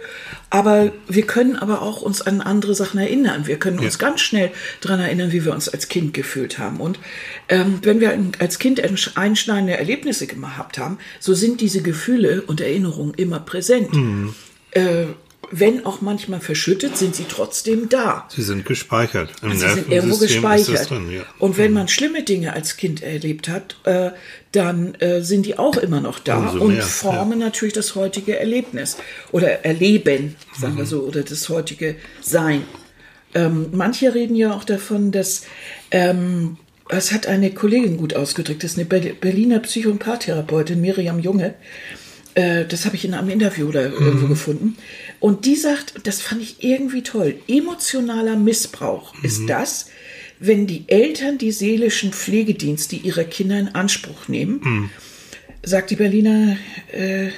[0.50, 3.48] aber wir können aber auch uns an andere Sachen erinnern.
[3.48, 6.80] Wir können uns ganz schnell daran erinnern, wie wir uns als Kind gefühlt haben.
[6.80, 7.00] Und
[7.50, 12.62] ähm, wenn wir als Kind einsch- einschneidende Erlebnisse gehabt haben, so sind diese Gefühle und
[12.62, 13.90] Erinnerungen immer präsent.
[14.72, 15.08] Äh,
[15.52, 18.28] wenn auch manchmal verschüttet, sind sie trotzdem da.
[18.30, 19.32] Sie sind gespeichert.
[19.42, 20.90] Im Sie sind irgendwo gespeichert.
[20.90, 21.22] Drin, ja.
[21.40, 24.12] Und wenn man schlimme Dinge als Kind erlebt hat, äh,
[24.52, 28.38] dann äh, sind die auch immer noch da Umso und mehr, formen natürlich das heutige
[28.40, 28.98] Erlebnis
[29.32, 30.78] oder Erleben, sagen Mhm.
[30.78, 32.64] wir so, oder das heutige Sein.
[33.36, 35.44] Ähm, manche reden ja auch davon, dass
[35.92, 36.58] ähm,
[36.88, 41.20] das hat eine Kollegin gut ausgedrückt, das ist eine Ber- Berliner Psycho- und Paartherapeutin, Miriam
[41.20, 41.54] Junge,
[42.40, 44.30] Äh, das habe ich in einem Interview oder irgendwo mhm.
[44.30, 44.78] gefunden.
[45.20, 49.26] Und die sagt, das fand ich irgendwie toll, emotionaler Missbrauch mhm.
[49.26, 49.88] ist das,
[50.40, 54.62] wenn die Eltern die seelischen Pflegedienste ihrer Kinder in Anspruch nehmen.
[54.64, 54.90] Mhm.
[55.64, 56.56] Sagt die Berliner
[56.94, 57.30] äh,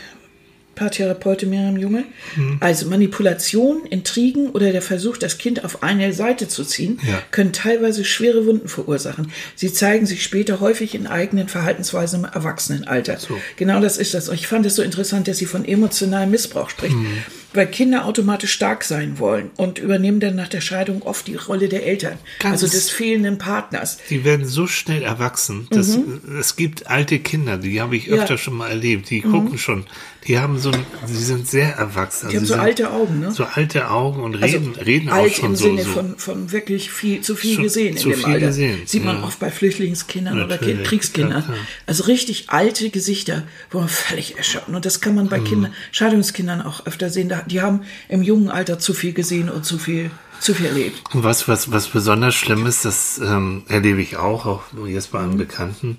[0.82, 2.06] Paartherapeutin Miriam Junge.
[2.36, 2.58] Mhm.
[2.60, 7.22] Also Manipulation, Intrigen oder der Versuch, das Kind auf eine Seite zu ziehen, ja.
[7.30, 9.32] können teilweise schwere Wunden verursachen.
[9.56, 13.20] Sie zeigen sich später häufig in eigenen Verhaltensweisen im Erwachsenenalter.
[13.20, 13.40] So.
[13.58, 14.28] Genau das ist das.
[14.28, 16.96] Und ich fand es so interessant, dass sie von emotionalem Missbrauch spricht.
[16.96, 17.18] Mhm
[17.54, 21.68] weil Kinder automatisch stark sein wollen und übernehmen dann nach der Scheidung oft die Rolle
[21.70, 23.98] der Eltern, Ganz also des fehlenden Partners.
[24.10, 25.68] Die werden so schnell erwachsen.
[25.70, 26.22] Dass, mhm.
[26.40, 28.38] Es gibt alte Kinder, die habe ich öfter ja.
[28.38, 29.32] schon mal erlebt, die mhm.
[29.32, 29.86] gucken schon,
[30.28, 30.72] die haben so,
[31.08, 32.30] sie sind sehr erwachsen.
[32.30, 33.32] Die also haben so alte Augen, ne?
[33.32, 35.66] So alte Augen und reden, also reden alt auch schon im so.
[35.66, 35.90] Sinne so.
[35.90, 38.48] Von, von wirklich viel, zu viel schon gesehen zu in dem viel Alter.
[38.48, 38.82] Gesehen.
[38.86, 39.24] Sieht man ja.
[39.24, 40.76] oft bei Flüchtlingskindern Natürlich.
[40.76, 41.44] oder Kriegskindern.
[41.48, 41.56] Ja,
[41.88, 44.76] also richtig alte Gesichter, wo man völlig erschrocken.
[44.76, 45.46] Und das kann man bei mhm.
[45.46, 47.34] Kindern, Scheidungskindern auch öfter sehen.
[47.48, 51.04] Die haben im jungen Alter zu viel gesehen und zu viel zu viel erlebt.
[51.14, 55.34] Was, was, was besonders schlimm ist, das ähm, erlebe ich auch, auch jetzt bei einem
[55.34, 55.38] mhm.
[55.38, 55.98] Bekannten,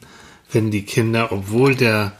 [0.51, 2.13] wenn die Kinder, obwohl der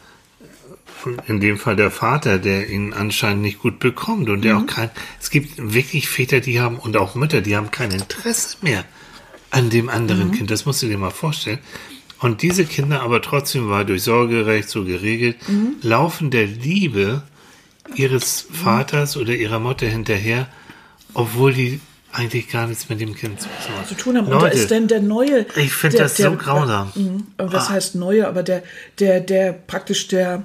[1.27, 4.61] in dem Fall der Vater, der ihn anscheinend nicht gut bekommt und der mhm.
[4.61, 4.89] auch kein,
[5.21, 8.85] es gibt wirklich Väter, die haben und auch Mütter, die haben kein Interesse mehr
[9.51, 10.31] an dem anderen mhm.
[10.31, 10.51] Kind.
[10.51, 11.59] Das musst du dir mal vorstellen.
[12.19, 15.75] Und diese Kinder aber trotzdem war durch Sorgerecht so geregelt, mhm.
[15.81, 17.23] laufen der Liebe
[17.95, 20.47] ihres Vaters oder ihrer Mutter hinterher,
[21.13, 21.79] obwohl die
[22.11, 23.49] eigentlich gar nichts mit dem Kind zu,
[23.87, 24.29] zu tun haben.
[24.29, 25.45] Leute, und da ist denn der neue.
[25.55, 26.91] Ich finde das der, so grausam.
[27.39, 27.69] Der, was ah.
[27.71, 28.27] heißt neue?
[28.27, 28.63] Aber der,
[28.99, 30.43] der, der praktisch der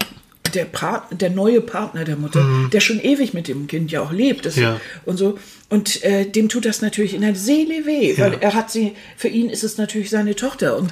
[0.54, 2.70] der, Part, der neue Partner der Mutter, mhm.
[2.70, 4.80] der schon ewig mit dem Kind ja auch lebt ja.
[5.04, 5.38] und so.
[5.68, 8.18] Und äh, dem tut das natürlich in der Seele weh, ja.
[8.18, 10.78] weil er hat sie, für ihn ist es natürlich seine Tochter.
[10.78, 10.90] Und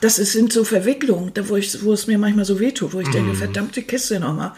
[0.00, 2.94] das ist, sind so Verwicklungen, da wo, ich, wo es mir manchmal so weh tut,
[2.94, 3.12] wo ich mhm.
[3.12, 4.52] denke, verdammte Kiste nochmal.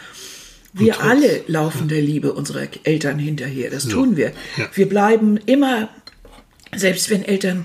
[0.79, 4.33] Wir trotz, alle laufen der Liebe unserer Eltern hinterher, das tun wir.
[4.75, 5.89] Wir bleiben immer,
[6.75, 7.65] selbst wenn Eltern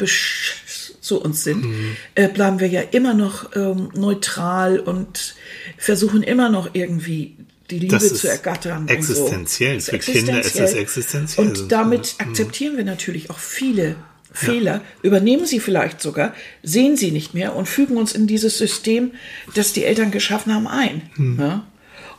[1.01, 1.97] zu uns sind, mhm.
[2.15, 5.35] äh, bleiben wir ja immer noch ähm, neutral und
[5.77, 7.35] versuchen immer noch irgendwie
[7.69, 8.87] die Liebe zu ergattern.
[8.87, 9.79] Existenziell.
[9.79, 9.91] So.
[9.91, 11.47] Für Kinder ist es existenziell.
[11.47, 12.29] Und damit mhm.
[12.29, 13.95] akzeptieren wir natürlich auch viele
[14.33, 14.81] Fehler, ja.
[15.01, 19.11] übernehmen sie vielleicht sogar, sehen sie nicht mehr und fügen uns in dieses System,
[19.55, 21.01] das die Eltern geschaffen haben, ein.
[21.17, 21.39] Mhm.
[21.39, 21.67] Ja?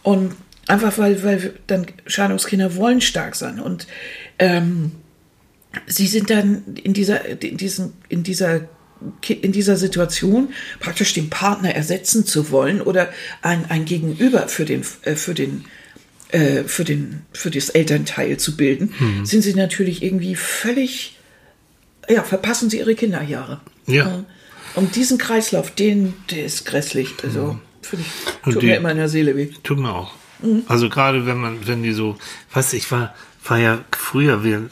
[0.02, 0.32] Und
[0.66, 3.86] einfach weil, weil dann Scheidungskinder wollen stark sein und
[4.38, 4.92] ähm,
[5.86, 8.68] sie sind dann in dieser, in diesen, in dieser
[9.30, 13.08] in dieser Situation praktisch den Partner ersetzen zu wollen oder
[13.40, 15.64] ein, ein Gegenüber für den, äh, für den,
[16.30, 19.26] äh, für den, für das Elternteil zu bilden, mhm.
[19.26, 21.18] sind sie natürlich irgendwie völlig,
[22.08, 23.60] ja, verpassen sie ihre Kinderjahre.
[23.86, 24.24] Ja.
[24.74, 27.14] Und diesen Kreislauf, den, der ist grässlich.
[27.22, 29.50] Also, finde ich, tut die, mir immer in der Seele weh.
[29.62, 30.14] Tut mir auch.
[30.42, 30.64] Mhm.
[30.68, 32.16] Also gerade wenn man, wenn die so,
[32.52, 34.68] was ich war, war ja früher, wir,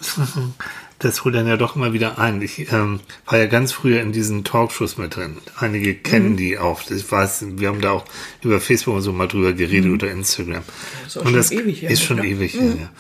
[0.99, 2.43] das holt dann ja doch immer wieder ein.
[2.43, 5.39] Ich ähm, war ja ganz früher in diesen Talkshows mit drin.
[5.57, 6.37] Einige kennen mhm.
[6.37, 6.83] die auch.
[6.91, 8.05] Ich weiß, wir haben da auch
[8.43, 9.95] über Facebook und so mal drüber geredet mhm.
[9.95, 10.63] oder Instagram.
[11.05, 12.79] Das ist und das ewig, ist schon ewig mhm.
[12.81, 12.91] ja.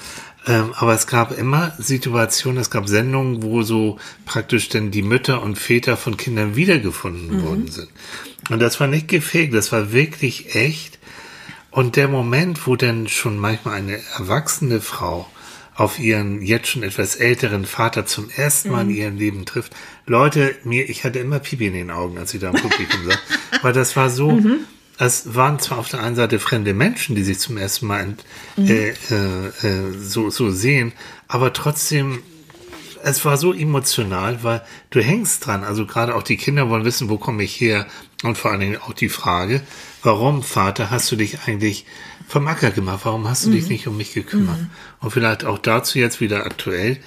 [0.46, 5.42] Ähm, aber es gab immer Situationen, es gab Sendungen, wo so praktisch dann die Mütter
[5.42, 7.42] und Väter von Kindern wiedergefunden mhm.
[7.44, 7.88] worden sind.
[8.48, 10.98] Und das war nicht gefaked, das war wirklich echt.
[11.70, 15.28] Und der Moment, wo dann schon manchmal eine erwachsene Frau
[15.76, 18.90] auf ihren jetzt schon etwas älteren Vater zum ersten Mal mhm.
[18.90, 19.74] in ihrem Leben trifft.
[20.04, 23.18] Leute, mir, ich hatte immer Pipi in den Augen, als ich da im Publikum saß,
[23.62, 24.58] weil das war so, mhm.
[24.98, 28.16] es waren zwar auf der einen Seite fremde Menschen, die sich zum ersten Mal
[28.56, 28.66] mhm.
[28.66, 30.92] äh, äh, äh, so, so sehen,
[31.28, 32.22] aber trotzdem
[33.02, 35.64] es war so emotional, weil du hängst dran.
[35.64, 37.86] Also gerade auch die Kinder wollen wissen, wo komme ich her?
[38.22, 39.62] Und vor allen Dingen auch die Frage,
[40.02, 41.86] warum, Vater, hast du dich eigentlich
[42.28, 43.00] vom Acker gemacht?
[43.04, 43.54] Warum hast du mhm.
[43.54, 44.60] dich nicht um mich gekümmert?
[44.60, 44.70] Mhm.
[45.00, 46.98] Und vielleicht auch dazu jetzt wieder aktuell.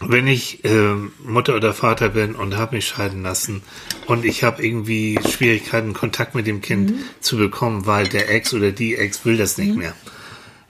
[0.00, 3.62] Wenn ich äh, Mutter oder Vater bin und habe mich scheiden lassen
[4.06, 7.04] und ich habe irgendwie Schwierigkeiten, Kontakt mit dem Kind mhm.
[7.20, 9.78] zu bekommen, weil der Ex oder die Ex will das nicht mhm.
[9.78, 9.94] mehr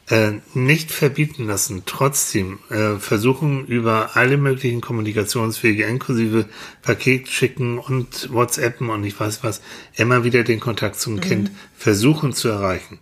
[0.09, 6.47] äh, nicht verbieten lassen, trotzdem äh, versuchen über alle möglichen Kommunikationswege, inklusive
[6.83, 9.63] Paket schicken und WhatsAppen und ich weiß was,
[9.97, 11.21] immer wieder den Kontakt zum mhm.
[11.21, 13.01] Kind versuchen zu erreichen.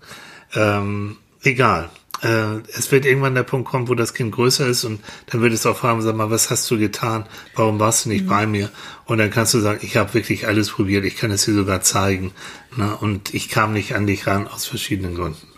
[0.55, 1.91] Ähm, egal.
[2.22, 5.53] Äh, es wird irgendwann der Punkt kommen, wo das Kind größer ist und dann wird
[5.53, 7.26] es auch fragen, sag mal, was hast du getan?
[7.55, 8.28] Warum warst du nicht mhm.
[8.28, 8.70] bei mir?
[9.05, 11.83] Und dann kannst du sagen, ich habe wirklich alles probiert, ich kann es dir sogar
[11.83, 12.33] zeigen.
[12.76, 12.97] Ne?
[12.97, 15.53] Und ich kam nicht an dich ran aus verschiedenen Gründen.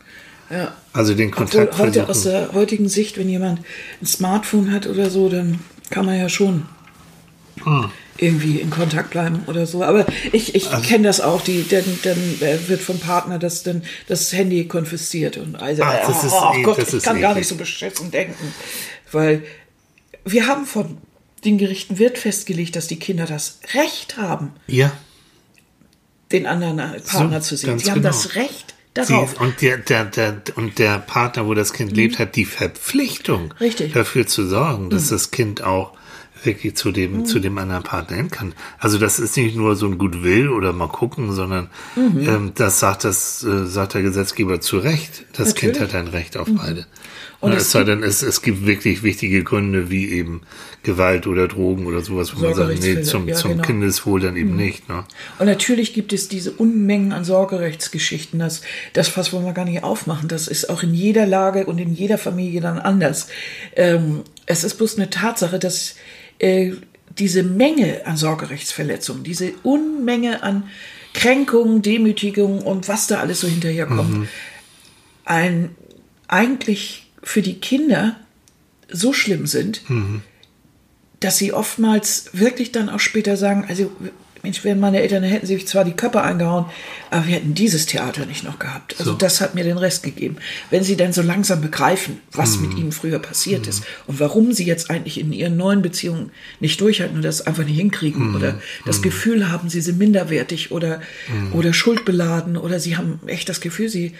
[0.50, 0.74] Ja.
[0.92, 3.60] Also den Kontakt Obwohl, heute aus der heutigen Sicht, wenn jemand
[4.00, 6.66] ein Smartphone hat oder so, dann kann man ja schon
[7.62, 7.90] hm.
[8.16, 9.82] irgendwie in Kontakt bleiben oder so.
[9.82, 13.82] Aber ich, ich also, kenne das auch, die, dann, dann wird vom Partner das, dann,
[14.06, 17.34] das Handy konfisziert und also, Ach, das oh, ist, oh Gott, das ich kann gar
[17.34, 18.54] nicht so beschissen denken.
[19.10, 19.44] Weil
[20.24, 20.98] wir haben von
[21.44, 24.92] den Gerichten wird festgelegt, dass die Kinder das Recht haben, ja.
[26.32, 27.78] den anderen Partner so, zu sehen.
[27.78, 28.08] Sie haben genau.
[28.08, 29.32] das Recht darauf.
[29.32, 31.96] Sie, und, der, der, der, und der Partner, wo das Kind mhm.
[31.96, 33.92] lebt, hat die Verpflichtung, Richtig.
[33.92, 35.14] dafür zu sorgen, dass mhm.
[35.14, 35.92] das Kind auch
[36.42, 37.24] wirklich zu dem, mhm.
[37.26, 38.54] zu dem anderen Partner hin kann.
[38.78, 42.28] Also das ist nicht nur so ein Goodwill oder mal gucken, sondern mhm.
[42.28, 45.24] ähm, das sagt das, äh, sagt der Gesetzgeber zu Recht.
[45.32, 45.78] Das Natürlich.
[45.78, 46.56] Kind hat ein Recht auf mhm.
[46.56, 46.86] beide.
[47.40, 50.40] Und es sei denn, es, es gibt wirklich wichtige Gründe, wie eben
[50.82, 53.62] Gewalt oder Drogen oder sowas, wo man sagt, nee, zum, ja, zum genau.
[53.62, 54.56] Kindeswohl dann eben mhm.
[54.56, 54.88] nicht.
[54.88, 55.04] Ne?
[55.38, 58.38] Und natürlich gibt es diese Unmengen an Sorgerechtsgeschichten.
[58.38, 58.62] Das,
[58.94, 60.28] das Fass wollen wir gar nicht aufmachen.
[60.28, 63.28] Das ist auch in jeder Lage und in jeder Familie dann anders.
[63.74, 65.96] Ähm, es ist bloß eine Tatsache, dass
[66.38, 66.72] äh,
[67.18, 70.68] diese Menge an Sorgerechtsverletzungen, diese Unmenge an
[71.14, 74.28] Kränkungen, Demütigungen und was da alles so hinterherkommt, mhm.
[75.24, 75.70] ein
[76.28, 78.16] eigentlich für die Kinder
[78.88, 80.22] so schlimm sind, mhm.
[81.18, 83.90] dass sie oftmals wirklich dann auch später sagen, also
[84.44, 86.66] Mensch, wenn meine Eltern hätten sich zwar die Köpfe eingehauen,
[87.10, 88.94] aber wir hätten dieses Theater nicht noch gehabt.
[89.00, 89.18] Also so.
[89.18, 90.36] das hat mir den Rest gegeben.
[90.70, 92.62] Wenn sie dann so langsam begreifen, was mm.
[92.62, 93.70] mit ihnen früher passiert mm.
[93.70, 97.64] ist und warum sie jetzt eigentlich in ihren neuen Beziehungen nicht durchhalten und das einfach
[97.64, 98.36] nicht hinkriegen mm.
[98.36, 99.02] oder das mhm.
[99.02, 101.52] Gefühl haben, sie sind minderwertig oder, mhm.
[101.52, 104.14] oder schuldbeladen oder sie haben echt das Gefühl, sie,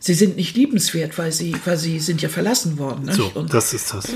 [0.00, 3.10] sie sind nicht liebenswert, weil sie, weil sie sind ja verlassen worden.
[3.12, 4.08] So, und, das ist das.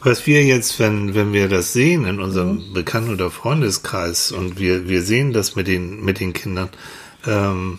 [0.00, 2.72] Was wir jetzt, wenn, wenn wir das sehen in unserem mhm.
[2.72, 6.70] Bekannten- oder Freundeskreis und wir, wir sehen das mit den, mit den Kindern,
[7.26, 7.78] ähm,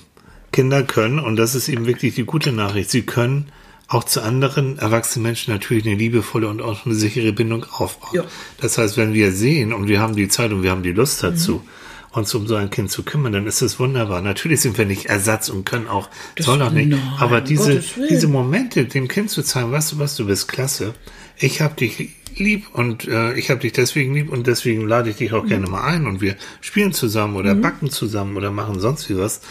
[0.52, 3.52] Kinder können, und das ist eben wirklich die gute Nachricht, sie können
[3.88, 8.16] auch zu anderen erwachsenen Menschen natürlich eine liebevolle und auch eine sichere Bindung aufbauen.
[8.16, 8.24] Ja.
[8.60, 11.24] Das heißt, wenn wir sehen und wir haben die Zeit und wir haben die Lust
[11.24, 11.70] dazu, mhm.
[12.14, 14.22] Uns um so ein Kind zu kümmern, dann ist es wunderbar.
[14.22, 17.84] Natürlich sind wir nicht Ersatz und können auch, das soll auch nicht, nein, aber diese,
[18.10, 20.94] diese Momente dem Kind zu zeigen, weißt du was, du bist klasse,
[21.38, 25.18] ich habe dich lieb und äh, ich habe dich deswegen lieb und deswegen lade ich
[25.18, 25.50] dich auch mhm.
[25.50, 27.62] gerne mal ein und wir spielen zusammen oder mhm.
[27.62, 29.42] backen zusammen oder machen sonst wie was.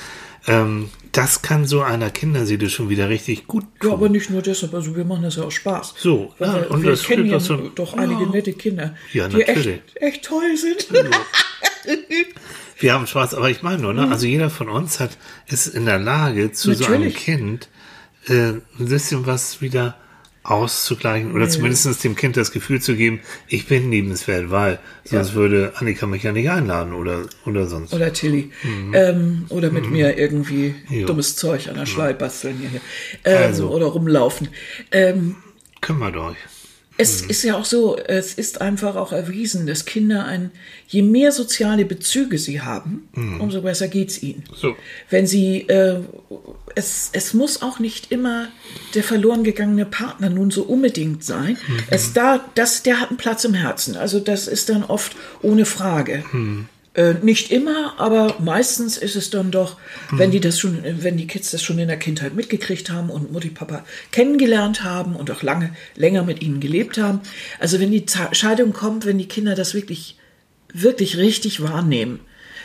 [0.46, 3.90] Ähm, das kann so einer Kinderseele schon wieder richtig gut tun.
[3.90, 5.94] Ja, aber nicht nur deshalb, also wir machen das ja auch Spaß.
[5.96, 8.30] So, ja, Weil, und wir das kennen ja so, doch einige ja.
[8.30, 10.88] nette Kinder, ja, die echt, echt toll sind.
[10.90, 11.94] Ja.
[12.78, 14.06] wir haben Spaß, aber ich meine nur, ne?
[14.06, 14.12] Mhm.
[14.12, 15.16] also jeder von uns hat
[15.46, 16.88] ist in der Lage, zu Natürlich.
[16.88, 17.68] so einem Kind
[18.28, 19.96] äh, ein bisschen was wieder
[20.44, 25.34] auszugleichen oder zumindest dem Kind das Gefühl zu geben, ich bin liebenswert, weil sonst ja.
[25.34, 27.94] würde Annika mich ja nicht einladen oder, oder sonst.
[27.94, 28.50] Oder Tilly.
[28.62, 28.94] Mhm.
[28.94, 29.92] Ähm, oder mit mhm.
[29.92, 31.06] mir irgendwie jo.
[31.06, 32.80] dummes Zeug an der Schleif basteln hier.
[33.24, 33.70] Ähm, also.
[33.70, 34.48] Oder rumlaufen.
[34.90, 35.36] Ähm,
[35.80, 36.36] Kümmert euch.
[36.98, 37.30] Es mhm.
[37.30, 40.50] ist ja auch so, es ist einfach auch erwiesen, dass Kinder ein,
[40.88, 43.40] je mehr soziale Bezüge sie haben, mhm.
[43.40, 44.44] umso besser geht's ihnen.
[44.54, 44.76] So.
[45.08, 46.00] Wenn sie, äh,
[46.74, 48.48] es, es muss auch nicht immer
[48.94, 51.56] der verloren gegangene Partner nun so unbedingt sein.
[51.66, 51.78] Mhm.
[51.90, 53.96] Es da, das, der hat einen Platz im Herzen.
[53.96, 56.24] Also das ist dann oft ohne Frage.
[56.32, 56.68] Mhm.
[56.94, 59.78] Äh, nicht immer, aber meistens ist es dann doch,
[60.10, 60.18] mhm.
[60.18, 63.32] wenn die das schon, wenn die Kids das schon in der Kindheit mitgekriegt haben und
[63.32, 67.20] Mutti, Papa kennengelernt haben und auch lange, länger mit ihnen gelebt haben.
[67.58, 70.18] Also wenn die Scheidung kommt, wenn die Kinder das wirklich,
[70.74, 72.20] wirklich richtig wahrnehmen,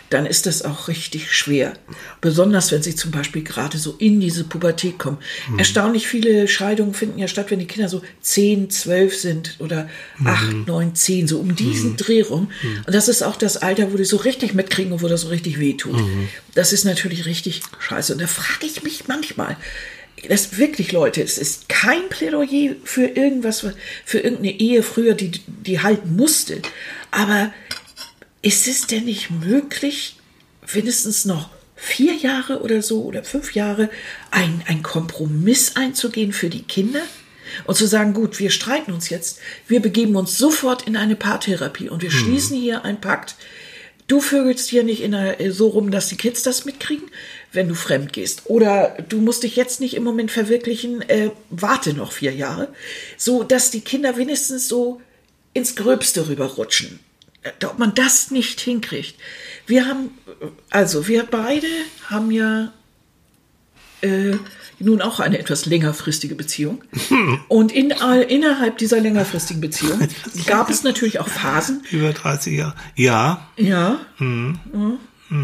[0.10, 1.74] dann ist das auch richtig schwer.
[2.22, 5.18] Besonders wenn sie zum Beispiel gerade so in diese Pubertät kommen.
[5.50, 5.60] Mhm.
[5.60, 10.28] Erstaunlich viele Scheidungen finden ja statt, wenn die Kinder so 10, 12 sind oder mhm.
[10.28, 11.98] 8, 9, 10, so um diesen mhm.
[11.98, 12.52] Dreh rum.
[12.62, 12.84] Mhm.
[12.86, 15.28] Und das ist auch das Alter, wo die so richtig mitkriegen und wo das so
[15.28, 15.98] richtig wehtut.
[16.00, 16.30] Mhm.
[16.56, 18.14] Das ist natürlich richtig scheiße.
[18.14, 19.58] Und da frage ich mich manchmal,
[20.28, 23.66] das wirklich, Leute, es ist kein Plädoyer für irgendwas,
[24.04, 26.62] für irgendeine Ehe früher, die, die halten musste.
[27.12, 27.54] Aber
[28.48, 30.16] ist es denn nicht möglich,
[30.66, 33.90] wenigstens noch vier Jahre oder so oder fünf Jahre
[34.32, 37.02] ein, ein Kompromiss einzugehen für die Kinder?
[37.66, 41.90] Und zu sagen, gut, wir streiten uns jetzt, wir begeben uns sofort in eine Paartherapie
[41.90, 42.18] und wir hm.
[42.18, 43.36] schließen hier einen Pakt.
[44.08, 47.10] Du vögelst hier nicht in der, so rum, dass die Kids das mitkriegen,
[47.52, 48.44] wenn du fremd gehst.
[48.46, 52.70] Oder du musst dich jetzt nicht im Moment verwirklichen, äh, warte noch vier Jahre.
[53.18, 55.02] So, dass die Kinder wenigstens so
[55.54, 57.00] ins Gröbste rüberrutschen
[57.64, 59.16] ob man das nicht hinkriegt.
[59.66, 60.12] Wir haben,
[60.70, 61.68] also wir beide
[62.10, 62.72] haben ja
[64.02, 64.36] äh,
[64.80, 66.84] nun auch eine etwas längerfristige Beziehung.
[67.48, 70.08] Und in, innerhalb dieser längerfristigen Beziehung
[70.46, 71.84] gab es natürlich auch Phasen.
[71.92, 72.76] Über 30 Jahre.
[72.96, 73.50] Ja.
[73.58, 74.00] Ja.
[74.20, 74.60] Mhm.
[74.72, 75.00] mhm.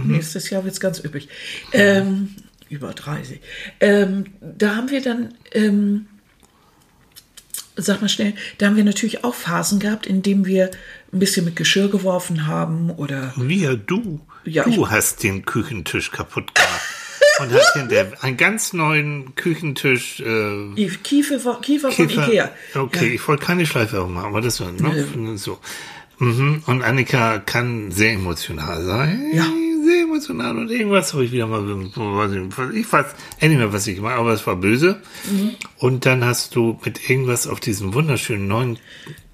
[0.05, 1.27] Nächstes Jahr wird es ganz üppig.
[1.73, 2.35] Ähm,
[2.69, 3.41] über 30.
[3.81, 6.07] Ähm, da haben wir dann ähm,
[7.75, 10.71] sag mal schnell, da haben wir natürlich auch Phasen gehabt, in denen wir
[11.13, 13.33] ein bisschen mit Geschirr geworfen haben oder.
[13.37, 14.19] Wir, du.
[14.45, 16.81] Ja, du hast den Küchentisch kaputt gemacht.
[17.39, 20.19] Und hast hinter einen ganz neuen Küchentisch.
[20.19, 22.51] Äh, Kiefer, von- Kiefer, von Kiefer- Ikea.
[22.75, 23.13] Okay, Ja.
[23.13, 25.59] ich wollte keine Schleifwerbung machen, aber das war ne, so.
[26.19, 26.61] Mhm.
[26.67, 29.31] Und Annika kann sehr emotional sein.
[29.33, 29.45] Ja.
[30.29, 31.63] Emotional und irgendwas habe ich wieder mal,
[32.73, 33.05] ich weiß
[33.39, 35.01] endlich mehr, was ich mache, aber es war böse.
[35.29, 35.51] Mhm.
[35.77, 38.79] Und dann hast du mit irgendwas auf diesen wunderschönen neuen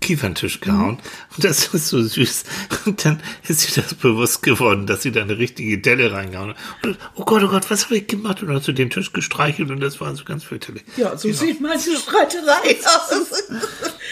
[0.02, 0.92] Kieferntisch gehauen.
[0.96, 1.36] Mhm.
[1.36, 2.44] Und das ist so süß.
[2.86, 6.58] Und dann ist ihr das bewusst geworden, dass sie da eine richtige Delle reingehauen hat.
[6.84, 8.42] Und, oh Gott, oh Gott, was habe ich gemacht?
[8.42, 10.84] Und dann hast du den Tisch gestreichelt und das war so ganz fürchterlich.
[10.98, 11.40] Ja, so Genau.
[11.40, 13.44] sieht manche Streiterei aus.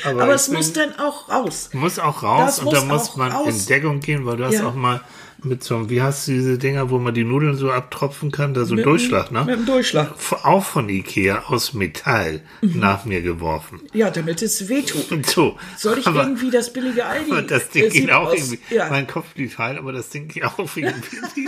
[0.05, 1.69] Aber Aber, es muss dann auch raus.
[1.73, 3.47] Muss auch raus Das und da muss man raus.
[3.61, 4.67] in Deckung gehen, weil du hast Ja.
[4.67, 5.01] auch mal
[5.43, 8.53] mit so einem, wie hast du diese Dinger, wo man die Nudeln so abtropfen kann,
[8.53, 9.45] da so ein Mit- Durchschlag, ne?
[9.45, 10.13] Mit dem Durchschlag.
[10.43, 12.79] Auch von Ikea aus Metall Mhm.
[12.79, 13.81] nach mir geworfen.
[13.93, 15.05] Ja, damit es wehtut.
[15.27, 15.57] So.
[15.77, 17.31] Soll ich aber, irgendwie das billige Aldi?
[17.31, 18.59] aber das Ding äh, geht auch aus- irgendwie.
[18.73, 18.89] Ja.
[18.89, 20.87] Mein Kopf blieb heil, aber das Ding geht auch irgendwie.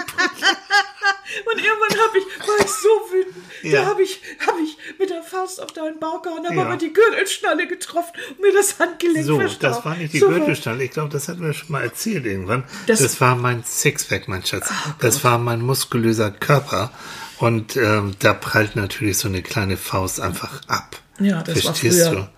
[1.45, 3.81] Und irgendwann habe ich, war ich so wütend, Ja.
[3.83, 6.63] da habe ich, hab ich mit der Faust auf deinen Bauch gehauen, habe Ja.
[6.65, 9.63] aber die Gürtelschnalle getroffen und mir das Handgelenk So, verstaucht.
[9.63, 10.83] das war nicht die So Gürtelschnalle.
[10.83, 12.63] Ich glaube, das hatten wir schon mal erzählt irgendwann.
[12.87, 14.67] Das- Das, war mein Sixpack, mein Schatz.
[14.69, 16.91] Oh das war mein muskulöser Körper.
[17.37, 20.97] Und ähm, da prallt natürlich so eine kleine Faust einfach ab.
[21.19, 22.11] Ja, das war Verstehst früher.
[22.15, 22.29] du?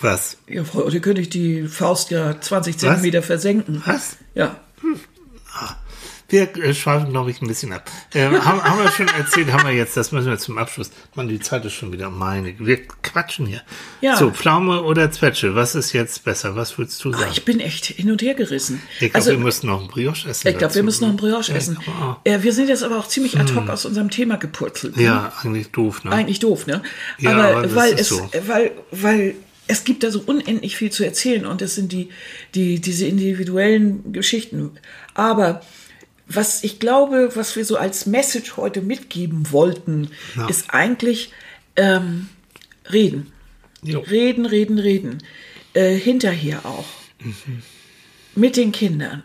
[0.00, 0.36] Was?
[0.48, 3.82] Ja, heute könnte ich die Faust ja 20 Zentimeter versenken.
[3.84, 4.16] Was?
[4.34, 4.56] Ja.
[6.30, 7.90] Wir äh, schweifen, glaube ich, ein bisschen ab.
[8.14, 10.90] Ähm, haben, haben wir schon erzählt, haben wir jetzt, das müssen wir zum Abschluss.
[11.14, 12.54] Mann, die Zeit ist schon wieder meine.
[12.58, 13.62] Wir quatschen hier.
[14.02, 14.14] Ja.
[14.16, 16.54] So, Pflaume oder Zwetsche, was ist jetzt besser?
[16.54, 17.30] Was würdest du Ah, sagen?
[17.32, 18.82] ich bin echt hin und her gerissen.
[19.00, 20.48] Ich glaube, wir müssen noch ein Brioche essen.
[20.48, 21.78] Ich glaube, wir müssen noch einen Brioche Ja, essen.
[21.82, 22.20] glaub auch.
[22.24, 24.98] Äh, wir sind jetzt aber auch ziemlich ad hoc aus unserem Thema gepurzelt.
[24.98, 25.02] ne?
[25.04, 26.12] Ja, eigentlich doof, ne?
[26.12, 26.82] Eigentlich doof, ne?
[27.18, 28.30] Ja, aber, aber das weil ist es, so.
[28.46, 29.34] weil, weil
[29.66, 32.10] es gibt da so unendlich viel zu erzählen und das sind die,
[32.54, 34.72] die, diese individuellen Geschichten.
[35.14, 35.62] Aber
[36.28, 40.48] was ich glaube, was wir so als Message heute mitgeben wollten, Ja.
[40.48, 41.32] ist eigentlich
[41.76, 42.28] ähm,
[42.92, 43.32] reden.
[43.82, 44.00] Jo.
[44.00, 45.18] Reden, reden, reden.
[45.74, 46.86] Äh, hinterher auch.
[48.34, 49.22] Mit den Kindern.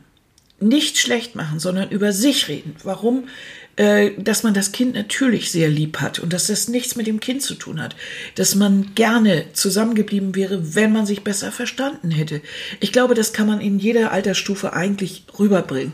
[0.59, 2.75] Nicht schlecht machen, sondern über sich reden.
[2.83, 3.27] Warum?
[3.75, 7.19] Äh, dass man das Kind natürlich sehr lieb hat und dass das nichts mit dem
[7.19, 7.95] Kind zu tun hat.
[8.35, 12.41] Dass man gerne zusammengeblieben wäre, wenn man sich besser verstanden hätte.
[12.81, 15.93] Ich glaube, das kann man in jeder Altersstufe eigentlich rüberbringen.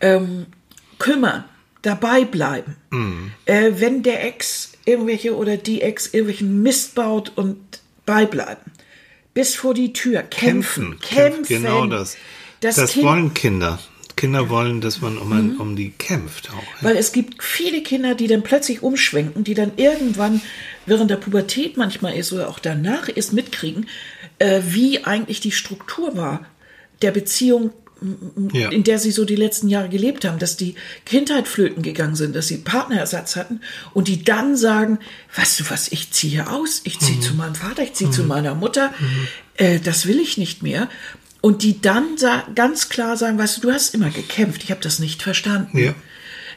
[0.00, 0.46] Ähm,
[0.98, 1.44] kümmern,
[1.82, 2.76] dabei bleiben.
[3.44, 7.58] Äh, wenn der Ex irgendwelche oder die Ex irgendwelchen Mist baut und
[8.06, 8.72] beibleiben.
[9.34, 10.22] Bis vor die Tür.
[10.22, 10.98] Kämpfen.
[11.00, 11.44] Kämpfen.
[11.46, 12.16] Genau das.
[12.60, 13.08] Das, Das, Kind, Mhm.
[13.08, 13.78] wollen Kinder.
[14.18, 16.54] Kinder wollen, dass man um, ein, um die kämpft auch.
[16.82, 16.88] ja.
[16.88, 20.42] Weil es gibt viele Kinder, die dann plötzlich umschwenken, die dann irgendwann
[20.86, 23.86] während der Pubertät manchmal ist oder auch danach ist mitkriegen,
[24.38, 26.44] äh, wie eigentlich die Struktur war
[27.02, 27.70] der Beziehung,
[28.52, 28.68] Ja.
[28.70, 32.36] in der sie so die letzten Jahre gelebt haben, dass die Kindheit flöten gegangen sind,
[32.36, 33.60] dass sie Partnerersatz hatten
[33.92, 35.00] und die dann sagen,
[35.34, 38.54] weißt du was, ich ziehe aus, ich ziehe zu meinem Vater, ich ziehe zu meiner
[38.54, 38.94] Mutter,
[39.56, 40.88] äh, das will ich nicht mehr.
[41.40, 42.16] Und die dann
[42.54, 45.78] ganz klar sagen, weißt du, du hast immer gekämpft, ich habe das nicht verstanden.
[45.78, 45.94] Ja.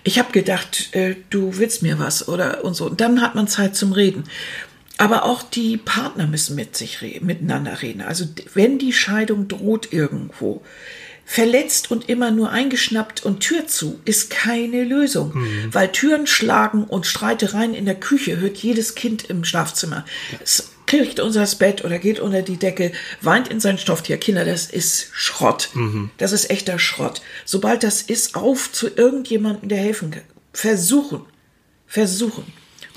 [0.03, 2.87] Ich habe gedacht, äh, du willst mir was oder und so.
[2.87, 4.23] Und dann hat man Zeit zum Reden.
[4.97, 8.01] Aber auch die Partner müssen mit sich re miteinander reden.
[8.01, 10.63] Also wenn die Scheidung droht irgendwo,
[11.25, 15.33] verletzt und immer nur eingeschnappt und Tür zu, ist keine Lösung.
[15.71, 20.05] Weil Türen schlagen und Streitereien in der Küche hört jedes Kind im Schlafzimmer.
[20.43, 24.17] Es kriegt unser Bett oder geht unter die Decke, weint in sein Stofftier.
[24.17, 25.69] Kinder, das ist Schrott.
[26.17, 27.21] Das ist echter Schrott.
[27.45, 30.23] Sobald das ist, auf zu irgendjemandem, der helfen kann.
[30.51, 31.21] Versuchen.
[31.87, 32.43] Versuchen.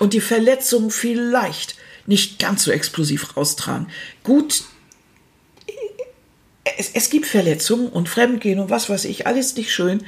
[0.00, 1.76] Und die Verletzung vielleicht
[2.06, 3.86] nicht ganz so explosiv raustragen.
[4.24, 4.64] Gut,
[6.76, 10.04] es, es gibt Verletzungen und Fremdgehen und was weiß ich, alles nicht schön.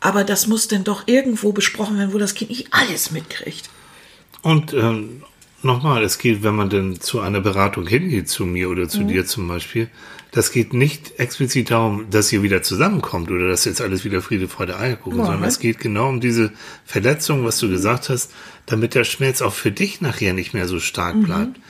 [0.00, 3.70] Aber das muss denn doch irgendwo besprochen werden, wo das Kind nicht alles mitkriegt.
[4.42, 5.22] Und ähm,
[5.64, 8.88] nochmal, es geht, wenn man denn zu einer Beratung hingeht, zu mir oder Mhm.
[8.88, 9.88] zu dir zum Beispiel,
[10.32, 14.46] das geht nicht explizit darum, dass ihr wieder zusammenkommt oder dass jetzt alles wieder Friede,
[14.48, 15.26] Freude, Eierkuchen, Nein.
[15.26, 16.52] sondern es geht genau um diese
[16.84, 18.30] Verletzung, was du gesagt hast,
[18.66, 21.22] damit der Schmerz auch für dich nachher nicht mehr so stark Mhm.
[21.22, 21.60] bleibt.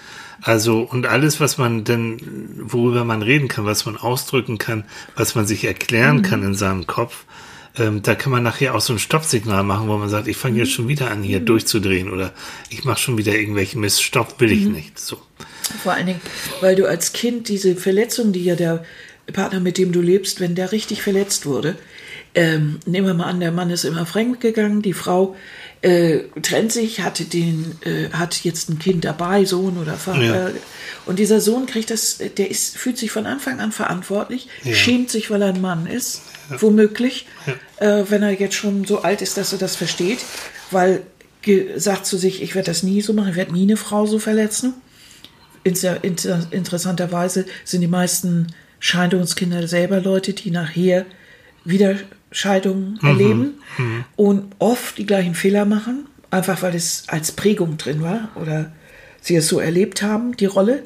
[0.42, 2.18] Also, und alles, was man denn,
[2.62, 4.84] worüber man reden kann, was man ausdrücken kann,
[5.14, 6.22] was man sich erklären Mhm.
[6.22, 7.24] kann in seinem Kopf,
[7.78, 10.54] ähm, da kann man nachher auch so ein Stoppsignal machen, wo man sagt, ich fange
[10.54, 10.60] Mhm.
[10.60, 12.32] jetzt schon wieder an, hier durchzudrehen oder
[12.68, 14.02] ich mache schon wieder irgendwelchen Mist.
[14.02, 14.72] Stopp will ich Mhm.
[14.72, 14.98] nicht.
[14.98, 15.18] So.
[15.82, 16.20] Vor allen Dingen,
[16.60, 18.84] weil du als Kind diese Verletzung, die ja der
[19.32, 21.76] Partner, mit dem du lebst, wenn der richtig verletzt wurde,
[22.34, 25.36] ähm, nehmen wir mal an, der Mann ist immer fremd gegangen, die Frau
[25.82, 30.22] äh, trennt sich, hatte den, äh, hat jetzt ein Kind dabei, Sohn oder Vater.
[30.22, 30.48] Ja.
[30.48, 30.52] Äh,
[31.06, 34.74] und dieser Sohn kriegt das, der ist, fühlt sich von Anfang an verantwortlich, ja.
[34.74, 36.60] schämt sich, weil er ein Mann ist, ja.
[36.60, 37.26] womöglich,
[37.78, 40.18] äh, wenn er jetzt schon so alt ist, dass er das versteht,
[40.70, 41.02] weil
[41.76, 44.18] sagt zu sich, ich werde das nie so machen, ich werde nie eine Frau so
[44.18, 44.74] verletzen.
[45.64, 51.06] Inter, inter, interessanterweise sind die meisten Scheidungskinder selber Leute, die nachher
[51.64, 51.96] wieder
[52.32, 53.08] Scheidungen mhm.
[53.08, 54.04] erleben mhm.
[54.16, 58.72] und oft die gleichen Fehler machen, einfach weil es als Prägung drin war oder
[59.20, 60.84] sie es so erlebt haben, die Rolle.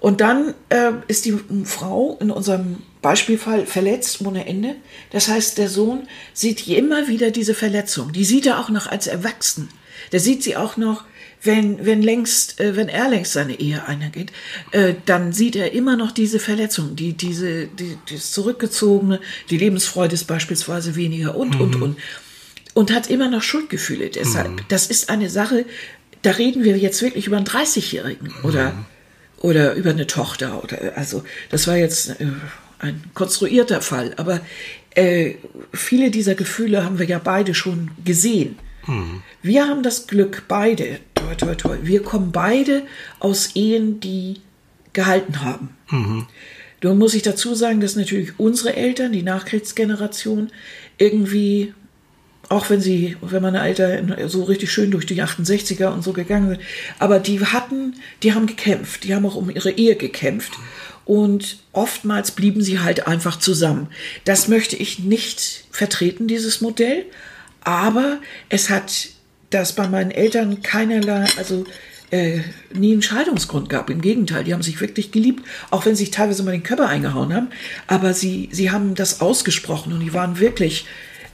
[0.00, 4.76] Und dann äh, ist die Frau in unserem Beispielfall verletzt ohne Ende.
[5.10, 8.12] Das heißt, der Sohn sieht immer wieder diese Verletzung.
[8.12, 9.68] Die sieht er auch noch als Erwachsen.
[10.12, 11.04] Der sieht sie auch noch
[11.42, 14.32] wenn, wenn längst, äh, wenn er längst seine Ehe eingeht,
[14.72, 19.20] äh, dann sieht er immer noch diese Verletzung, die, diese, die, das Zurückgezogene,
[19.50, 21.60] die Lebensfreude ist beispielsweise weniger und, mhm.
[21.60, 21.98] und, und.
[22.74, 24.08] Und hat immer noch Schuldgefühle.
[24.10, 24.60] Deshalb, mhm.
[24.68, 25.64] das ist eine Sache,
[26.22, 28.84] da reden wir jetzt wirklich über einen 30-Jährigen oder, mhm.
[29.38, 32.26] oder über eine Tochter oder, also, das war jetzt äh,
[32.78, 34.40] ein konstruierter Fall, aber
[34.94, 35.34] äh,
[35.72, 38.58] viele dieser Gefühle haben wir ja beide schon gesehen.
[38.86, 39.22] Mhm.
[39.42, 42.82] Wir haben das Glück, beide, toi, toi, toi, wir kommen beide
[43.18, 44.40] aus Ehen, die
[44.92, 45.76] gehalten haben.
[45.90, 46.26] Mhm.
[46.82, 50.50] Nun muss ich dazu sagen, dass natürlich unsere Eltern, die Nachkriegsgeneration,
[50.96, 51.74] irgendwie,
[52.48, 56.50] auch wenn sie, wenn meine Eltern so richtig schön durch die 68er und so gegangen
[56.50, 56.60] sind,
[56.98, 60.52] aber die hatten, die haben gekämpft, die haben auch um ihre Ehe gekämpft.
[61.04, 63.88] Und oftmals blieben sie halt einfach zusammen.
[64.24, 67.06] Das möchte ich nicht vertreten, dieses Modell.
[67.62, 68.18] Aber
[68.50, 69.08] es hat
[69.50, 71.64] das bei meinen Eltern keinerlei, also
[72.10, 72.40] äh,
[72.72, 73.90] nie einen Scheidungsgrund gab.
[73.90, 76.88] Im Gegenteil, die haben sich wirklich geliebt, auch wenn sie sich teilweise mal den Körper
[76.88, 77.48] eingehauen haben.
[77.86, 80.86] Aber sie, sie haben das ausgesprochen und die waren wirklich,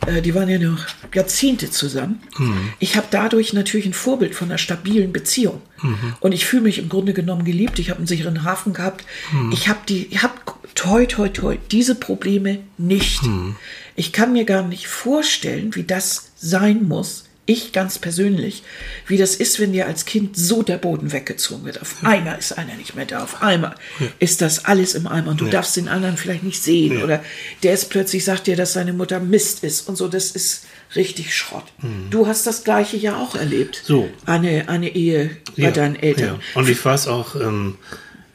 [0.07, 2.21] äh, die waren ja noch Jahrzehnte zusammen.
[2.39, 2.71] Mhm.
[2.81, 5.62] Ich habe dadurch natürlich ein Vorbild von einer stabilen Beziehung.
[5.83, 6.15] Mhm.
[6.21, 7.79] Und ich fühle mich im Grunde genommen geliebt.
[7.79, 9.05] Ich habe einen sicheren Hafen gehabt.
[9.33, 9.53] Mhm.
[9.53, 10.35] Ich habe die, ich habe
[10.75, 13.23] toi, toi, toi, diese Probleme nicht.
[13.23, 13.57] Mhm.
[13.97, 18.63] Ich kann mir gar nicht vorstellen, wie das sein muss, ich ganz persönlich,
[19.07, 21.81] wie das ist, wenn dir als Kind so der Boden weggezogen wird.
[21.81, 24.07] Auf einmal ist einer nicht mehr da, auf einmal ja.
[24.19, 25.53] ist das alles im Eimer und du ja.
[25.53, 27.05] darfst den anderen vielleicht nicht sehen ja.
[27.05, 27.23] oder
[27.63, 30.65] der ist plötzlich sagt dir, dass seine Mutter Mist ist und so, das ist
[30.97, 31.65] richtig Schrott.
[31.83, 32.09] Mhm.
[32.11, 33.83] Du hast das gleiche ja auch erlebt.
[33.85, 34.09] So.
[34.27, 36.41] Eine, eine Ehe bei deinen Eltern.
[36.55, 37.77] Und ich weiß auch, ähm,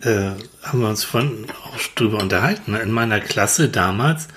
[0.01, 0.31] äh,
[0.63, 2.71] haben wir uns von auch drüber unterhalten.
[2.71, 2.79] Ne?
[2.79, 4.27] In meiner Klasse damals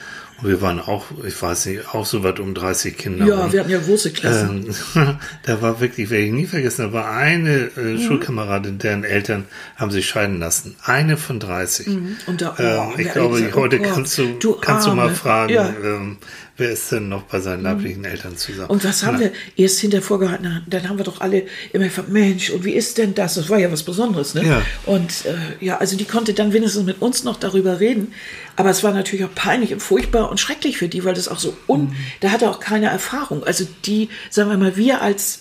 [0.43, 3.27] wir waren auch, ich weiß nicht, auch so weit um 30 Kinder.
[3.27, 3.53] Ja, rum.
[3.53, 4.75] wir hatten ja große Klassen.
[4.95, 8.01] Ähm, da war wirklich, werde ich nie vergessen, da war eine äh, mhm.
[8.01, 9.45] Schulkameradin, deren Eltern
[9.77, 10.77] haben sich scheiden lassen.
[10.85, 11.87] Eine von 30.
[11.87, 12.17] Mhm.
[12.27, 15.11] Und da, oh, ähm, ich glaube, gesagt, heute oh, kannst du, du kannst du mal
[15.11, 15.73] fragen, ja.
[15.85, 16.19] ähm,
[16.63, 17.65] wer ist denn noch bei seinen mhm.
[17.65, 18.71] leiblichen Eltern zusammen?
[18.71, 19.21] Und was haben Na.
[19.21, 20.63] wir erst hinter vorgehalten?
[20.69, 23.35] Dann haben wir doch alle immer gefragt, Mensch, und wie ist denn das?
[23.35, 24.47] Das war ja was Besonderes, ne?
[24.47, 24.63] Ja.
[24.87, 28.15] Und äh, ja, also die konnte dann wenigstens mit uns noch darüber reden.
[28.55, 31.39] Aber es war natürlich auch peinlich und furchtbar und schrecklich für die, weil das auch
[31.39, 31.97] so un, mhm.
[32.21, 33.43] da hatte auch keine Erfahrung.
[33.43, 35.41] Also die, sagen wir mal, wir als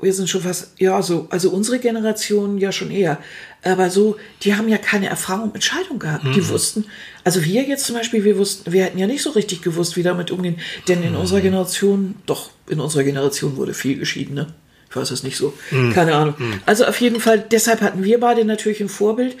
[0.00, 3.18] wir sind schon fast, ja, so, also unsere Generation ja schon eher.
[3.66, 6.24] Aber so, die haben ja keine Erfahrung mit Scheidung gehabt.
[6.24, 6.32] Mhm.
[6.32, 6.84] Die wussten,
[7.24, 10.02] also wir jetzt zum Beispiel, wir wussten, wir hätten ja nicht so richtig gewusst, wie
[10.02, 10.58] damit umgehen.
[10.88, 11.20] Denn in mhm.
[11.20, 14.54] unserer Generation, doch, in unserer Generation wurde viel geschieden, ne?
[14.88, 15.52] Ich weiß es nicht so.
[15.72, 15.92] Mhm.
[15.92, 16.34] Keine Ahnung.
[16.38, 16.60] Mhm.
[16.64, 19.36] Also auf jeden Fall, deshalb hatten wir beide natürlich ein Vorbild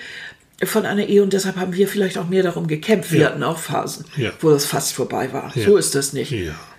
[0.64, 3.12] von einer Ehe und deshalb haben wir vielleicht auch mehr darum gekämpft.
[3.12, 3.26] Wir ja.
[3.26, 4.32] hatten auch Phasen, ja.
[4.40, 5.52] wo das fast vorbei war.
[5.54, 5.66] Ja.
[5.66, 6.34] So ist das nicht.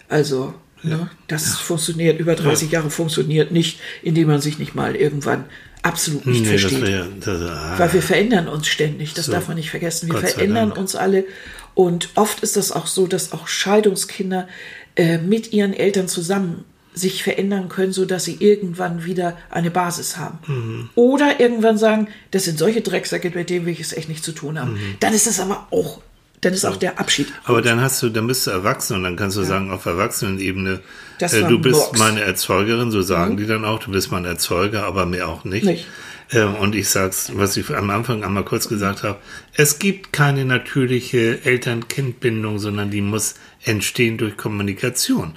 [0.09, 1.09] Also, Ne?
[1.27, 2.79] Das funktioniert, über 30 ja.
[2.79, 5.45] Jahre funktioniert nicht, indem man sich nicht mal irgendwann
[5.83, 6.81] absolut nicht nee, versteht.
[6.81, 9.31] Wär, das, ah, Weil wir verändern uns ständig, das so.
[9.31, 10.11] darf man nicht vergessen.
[10.11, 11.25] Wir verändern uns alle.
[11.73, 14.47] Und oft ist das auch so, dass auch Scheidungskinder
[14.95, 20.17] äh, mit ihren Eltern zusammen sich verändern können, so dass sie irgendwann wieder eine Basis
[20.17, 20.39] haben.
[20.47, 20.89] Mhm.
[20.95, 24.31] Oder irgendwann sagen, das sind solche Drecksäcke, mit denen will ich es echt nicht zu
[24.31, 24.73] tun haben.
[24.73, 24.95] Mhm.
[24.99, 26.01] Dann ist das aber auch
[26.41, 27.33] dann ist auch der Abschied.
[27.45, 29.47] Aber dann hast du, dann bist du erwachsen und dann kannst du ja.
[29.47, 30.81] sagen, auf Erwachsenenebene,
[31.19, 31.99] äh, du bist Box.
[31.99, 33.37] meine Erzeugerin, so sagen mhm.
[33.37, 35.65] die dann auch, du bist mein Erzeuger, aber mehr auch nicht.
[35.65, 35.87] nicht.
[36.31, 39.17] Ähm, und ich sag's, was ich am Anfang einmal kurz gesagt habe,
[39.53, 45.33] es gibt keine natürliche Eltern-Kind-Bindung, sondern die muss entstehen durch Kommunikation.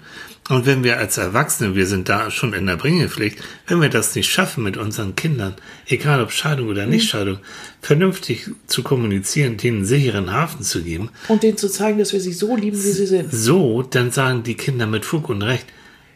[0.50, 3.38] Und wenn wir als Erwachsene, wir sind da schon in der Bringepflicht,
[3.68, 5.54] wenn wir das nicht schaffen mit unseren Kindern,
[5.86, 6.90] egal ob Scheidung oder mhm.
[6.90, 7.38] Nichtscheidung,
[7.80, 11.10] vernünftig zu kommunizieren, denen einen sicheren Hafen zu geben.
[11.28, 13.32] Und denen zu zeigen, dass wir sie so lieben, wie sie sind.
[13.32, 15.66] So, dann sagen die Kinder mit Fug und Recht,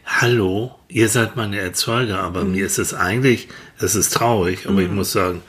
[0.05, 2.53] hallo, ihr seid meine Erzeuger, aber mhm.
[2.53, 3.47] mir ist es eigentlich,
[3.79, 4.87] es ist traurig, aber mhm.
[4.87, 5.43] ich muss sagen,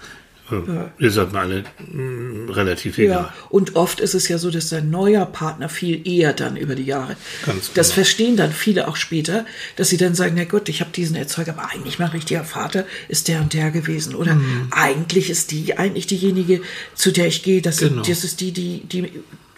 [0.51, 0.91] Ja.
[0.99, 3.15] Ihr seid mir alle mh, relativ egal.
[3.15, 6.75] Ja, und oft ist es ja so, dass ein neuer Partner viel eher dann über
[6.75, 7.15] die Jahre.
[7.45, 7.95] Ganz Das genau.
[7.95, 11.53] verstehen dann viele auch später, dass sie dann sagen, na gut, ich habe diesen Erzeuger,
[11.57, 14.13] aber eigentlich mein richtiger Vater ist der und der gewesen.
[14.15, 14.67] Oder Mhm.
[14.71, 16.61] eigentlich ist die eigentlich diejenige,
[16.93, 18.03] zu der ich gehe, das, Genau.
[18.03, 19.09] das ist die, die, die,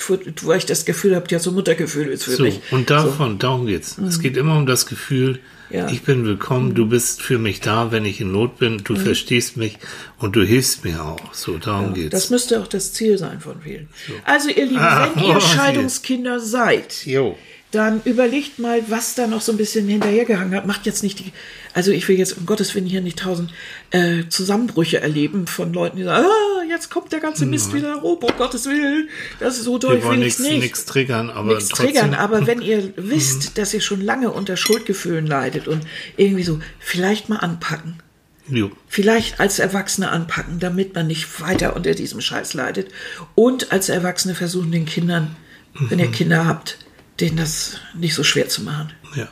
[0.10, 2.62] wo- ich das Gefühl habe, hat so Muttergefühl ist für So, mich.
[2.72, 3.98] und davon, darum geht's.
[3.98, 5.40] Es geht immer um das Gefühl,
[5.70, 5.90] Ja.
[5.90, 9.58] ich bin willkommen, du bist für mich da, wenn ich in Not bin, du verstehst
[9.58, 9.78] mich
[10.18, 11.34] und du hilfst mir auch.
[11.34, 12.12] So, darum geht's.
[12.12, 13.90] Das müsste auch das Ziel sein von vielen.
[14.24, 15.42] Also ihr Lieben, Ah, wenn oh, ihr je.
[15.42, 17.38] Scheidungskinder seid, Jo.
[17.72, 20.66] dann überlegt mal, was da noch so ein bisschen hinterhergehangen hat.
[20.66, 21.34] Macht jetzt nicht die,
[21.78, 23.54] also ich will jetzt um Gottes Willen hier nicht tausend
[23.92, 28.20] äh, Zusammenbrüche erleben von Leuten, die sagen, ah, jetzt kommt der ganze Mist wieder hoch,
[28.20, 29.10] um Gottes Willen,
[29.40, 30.60] das ist so durch, will nichts nicht.
[30.60, 35.28] nichts triggern, aber Nichts triggern, aber wenn ihr wisst, dass ihr schon lange unter Schuldgefühlen
[35.28, 35.84] leidet und
[36.18, 38.02] irgendwie so, vielleicht mal anpacken.
[38.50, 38.72] Jo.
[38.88, 42.90] Vielleicht als Erwachsene anpacken, damit man nicht weiter unter diesem Scheiß leidet.
[43.36, 45.36] Und als Erwachsene versuchen den Kindern,
[45.76, 46.80] wenn ihr Kinder habt,
[47.20, 48.94] denen das nicht so schwer zu machen.
[49.16, 49.28] Ja.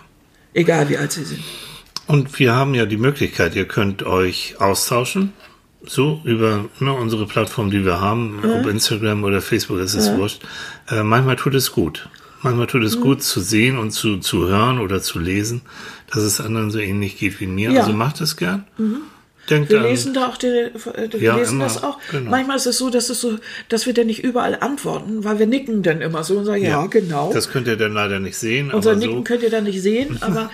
[0.54, 1.42] Egal wie alt sie sind.
[2.08, 5.34] Und wir haben ja die Möglichkeit, ihr könnt euch austauschen.
[5.88, 10.42] So über ne, unsere Plattform, die wir haben, ob Instagram oder Facebook, es ist wurscht.
[10.90, 12.10] Äh, manchmal tut es gut.
[12.42, 12.88] Manchmal tut Mhm.
[12.88, 15.62] es gut zu sehen und zu, zu hören oder zu lesen,
[16.12, 17.70] dass es anderen so ähnlich geht wie mir.
[17.70, 17.72] Ja.
[17.72, 17.78] Mhm.
[17.80, 18.66] Also macht es gern.
[19.50, 20.72] Denkt Wir lesen da auch, die, äh,
[21.12, 22.00] wir Ja, lesen immer, das auch.
[22.10, 22.32] genau.
[22.32, 23.38] Manchmal ist es so, dass es so,
[23.70, 26.88] dass wir dann nicht überall antworten, weil wir nicken dann immer so und sagen, ja,
[26.88, 27.32] genau.
[27.32, 28.72] Das könnt ihr dann leider nicht sehen.
[28.72, 30.50] Unser Nicken so, könnt ihr dann nicht sehen, aber,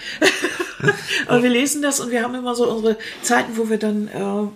[1.28, 4.48] aber wir lesen das und wir haben immer so unsere Zeiten, wo wir dann äh,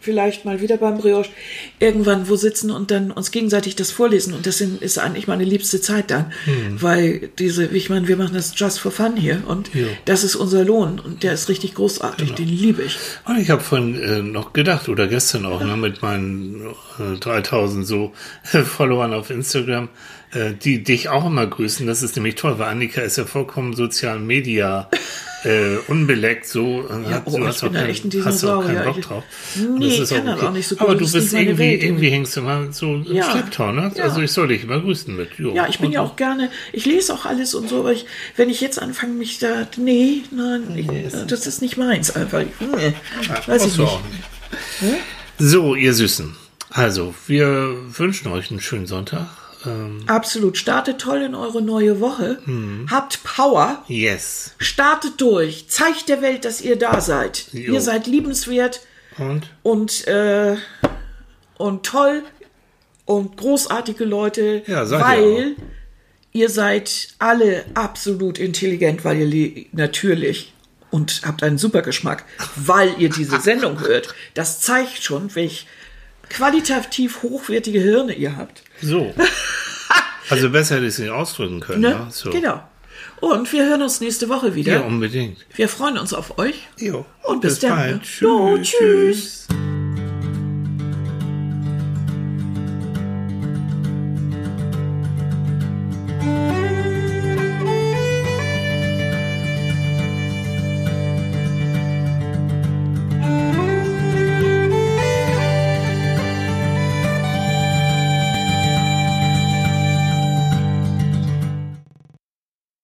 [0.00, 1.28] vielleicht mal wieder beim Brioche
[1.80, 4.32] irgendwann wo sitzen und dann uns gegenseitig das vorlesen.
[4.32, 6.80] Und das ist eigentlich meine liebste Zeit dann, Hm.
[6.80, 9.86] weil diese, ich meine, wir machen das just for fun hier und Ja.
[10.04, 12.96] das ist unser Lohn und der ist richtig großartig, den liebe ich.
[13.26, 16.62] Und ich habe vorhin äh, noch gedacht, oder gestern auch, ne, mit meinen
[17.00, 18.12] äh, 3000 so
[18.44, 19.88] Followern auf Instagram,
[20.32, 21.88] äh, die dich auch immer grüßen.
[21.88, 24.88] Das ist nämlich toll, weil Annika ist ja vollkommen sozial Media
[25.44, 26.88] äh, unbeleckt, so.
[26.88, 28.84] äh, hat, oh, du ich hast bin auch da keinen, echt ein hast auch keinen.
[28.84, 29.24] Bock Ich- drauf.
[29.56, 31.82] Nee, ich ist kann das auch nicht so gut, Aber du ist bist irgendwie, Welt
[31.82, 33.30] irgendwie hängst du mal so im Ja.
[33.30, 33.92] Schlepptau, ne?
[33.94, 34.04] Ja.
[34.04, 35.30] Also ich soll dich immer grüßen mit.
[35.38, 35.54] Jo.
[35.54, 38.06] Ja, ich bin Und ja auch gerne, ich lese auch alles und so, aber ich,
[38.36, 40.86] wenn ich jetzt anfange, mich da, nee, nein, ich,
[41.26, 42.42] das ist nicht meins einfach.
[42.60, 42.94] Nee,
[43.26, 44.00] weiß Brauchst ich du nicht.
[44.82, 44.94] nicht.
[45.38, 46.34] So, ihr Süßen.
[46.70, 49.28] Also, wir wünschen euch einen schönen Sonntag.
[49.66, 50.56] Ähm, Absolut.
[50.56, 52.38] Startet toll in eure neue Woche.
[52.44, 52.86] Mhm.
[52.90, 53.84] Habt Power.
[53.88, 54.54] yes.
[54.58, 55.68] Startet durch.
[55.68, 57.46] Zeigt der Welt, dass ihr da seid.
[57.52, 57.74] Jo.
[57.74, 58.80] Ihr seid liebenswert
[59.18, 59.48] Und?
[59.62, 60.56] und, äh,
[61.56, 62.22] und toll
[63.04, 65.56] und großartige Leute, Ja, seid ihr weil
[66.32, 70.52] ihr seid alle absolut intelligent, weil ihr natürlich
[70.90, 74.14] und habt einen super Geschmack, weil ihr diese Sendung hört.
[74.34, 75.66] Das zeigt schon, welch
[76.28, 78.62] qualitativ hochwertige Hirne ihr habt.
[78.82, 79.14] So.
[80.30, 81.80] Also besser hätte ich es nicht ausdrücken können.
[81.80, 81.88] Ne?
[81.88, 82.28] Ja, so.
[82.30, 82.62] Genau.
[83.20, 84.74] Und wir hören uns nächste Woche wieder.
[84.74, 85.38] Ja, unbedingt.
[85.54, 86.68] Wir freuen uns auf euch.
[86.76, 87.06] Jo.
[87.22, 87.70] Und bis, dann.
[87.70, 88.02] bald.
[88.02, 88.08] ne?
[88.20, 89.48] Jo, tschüss.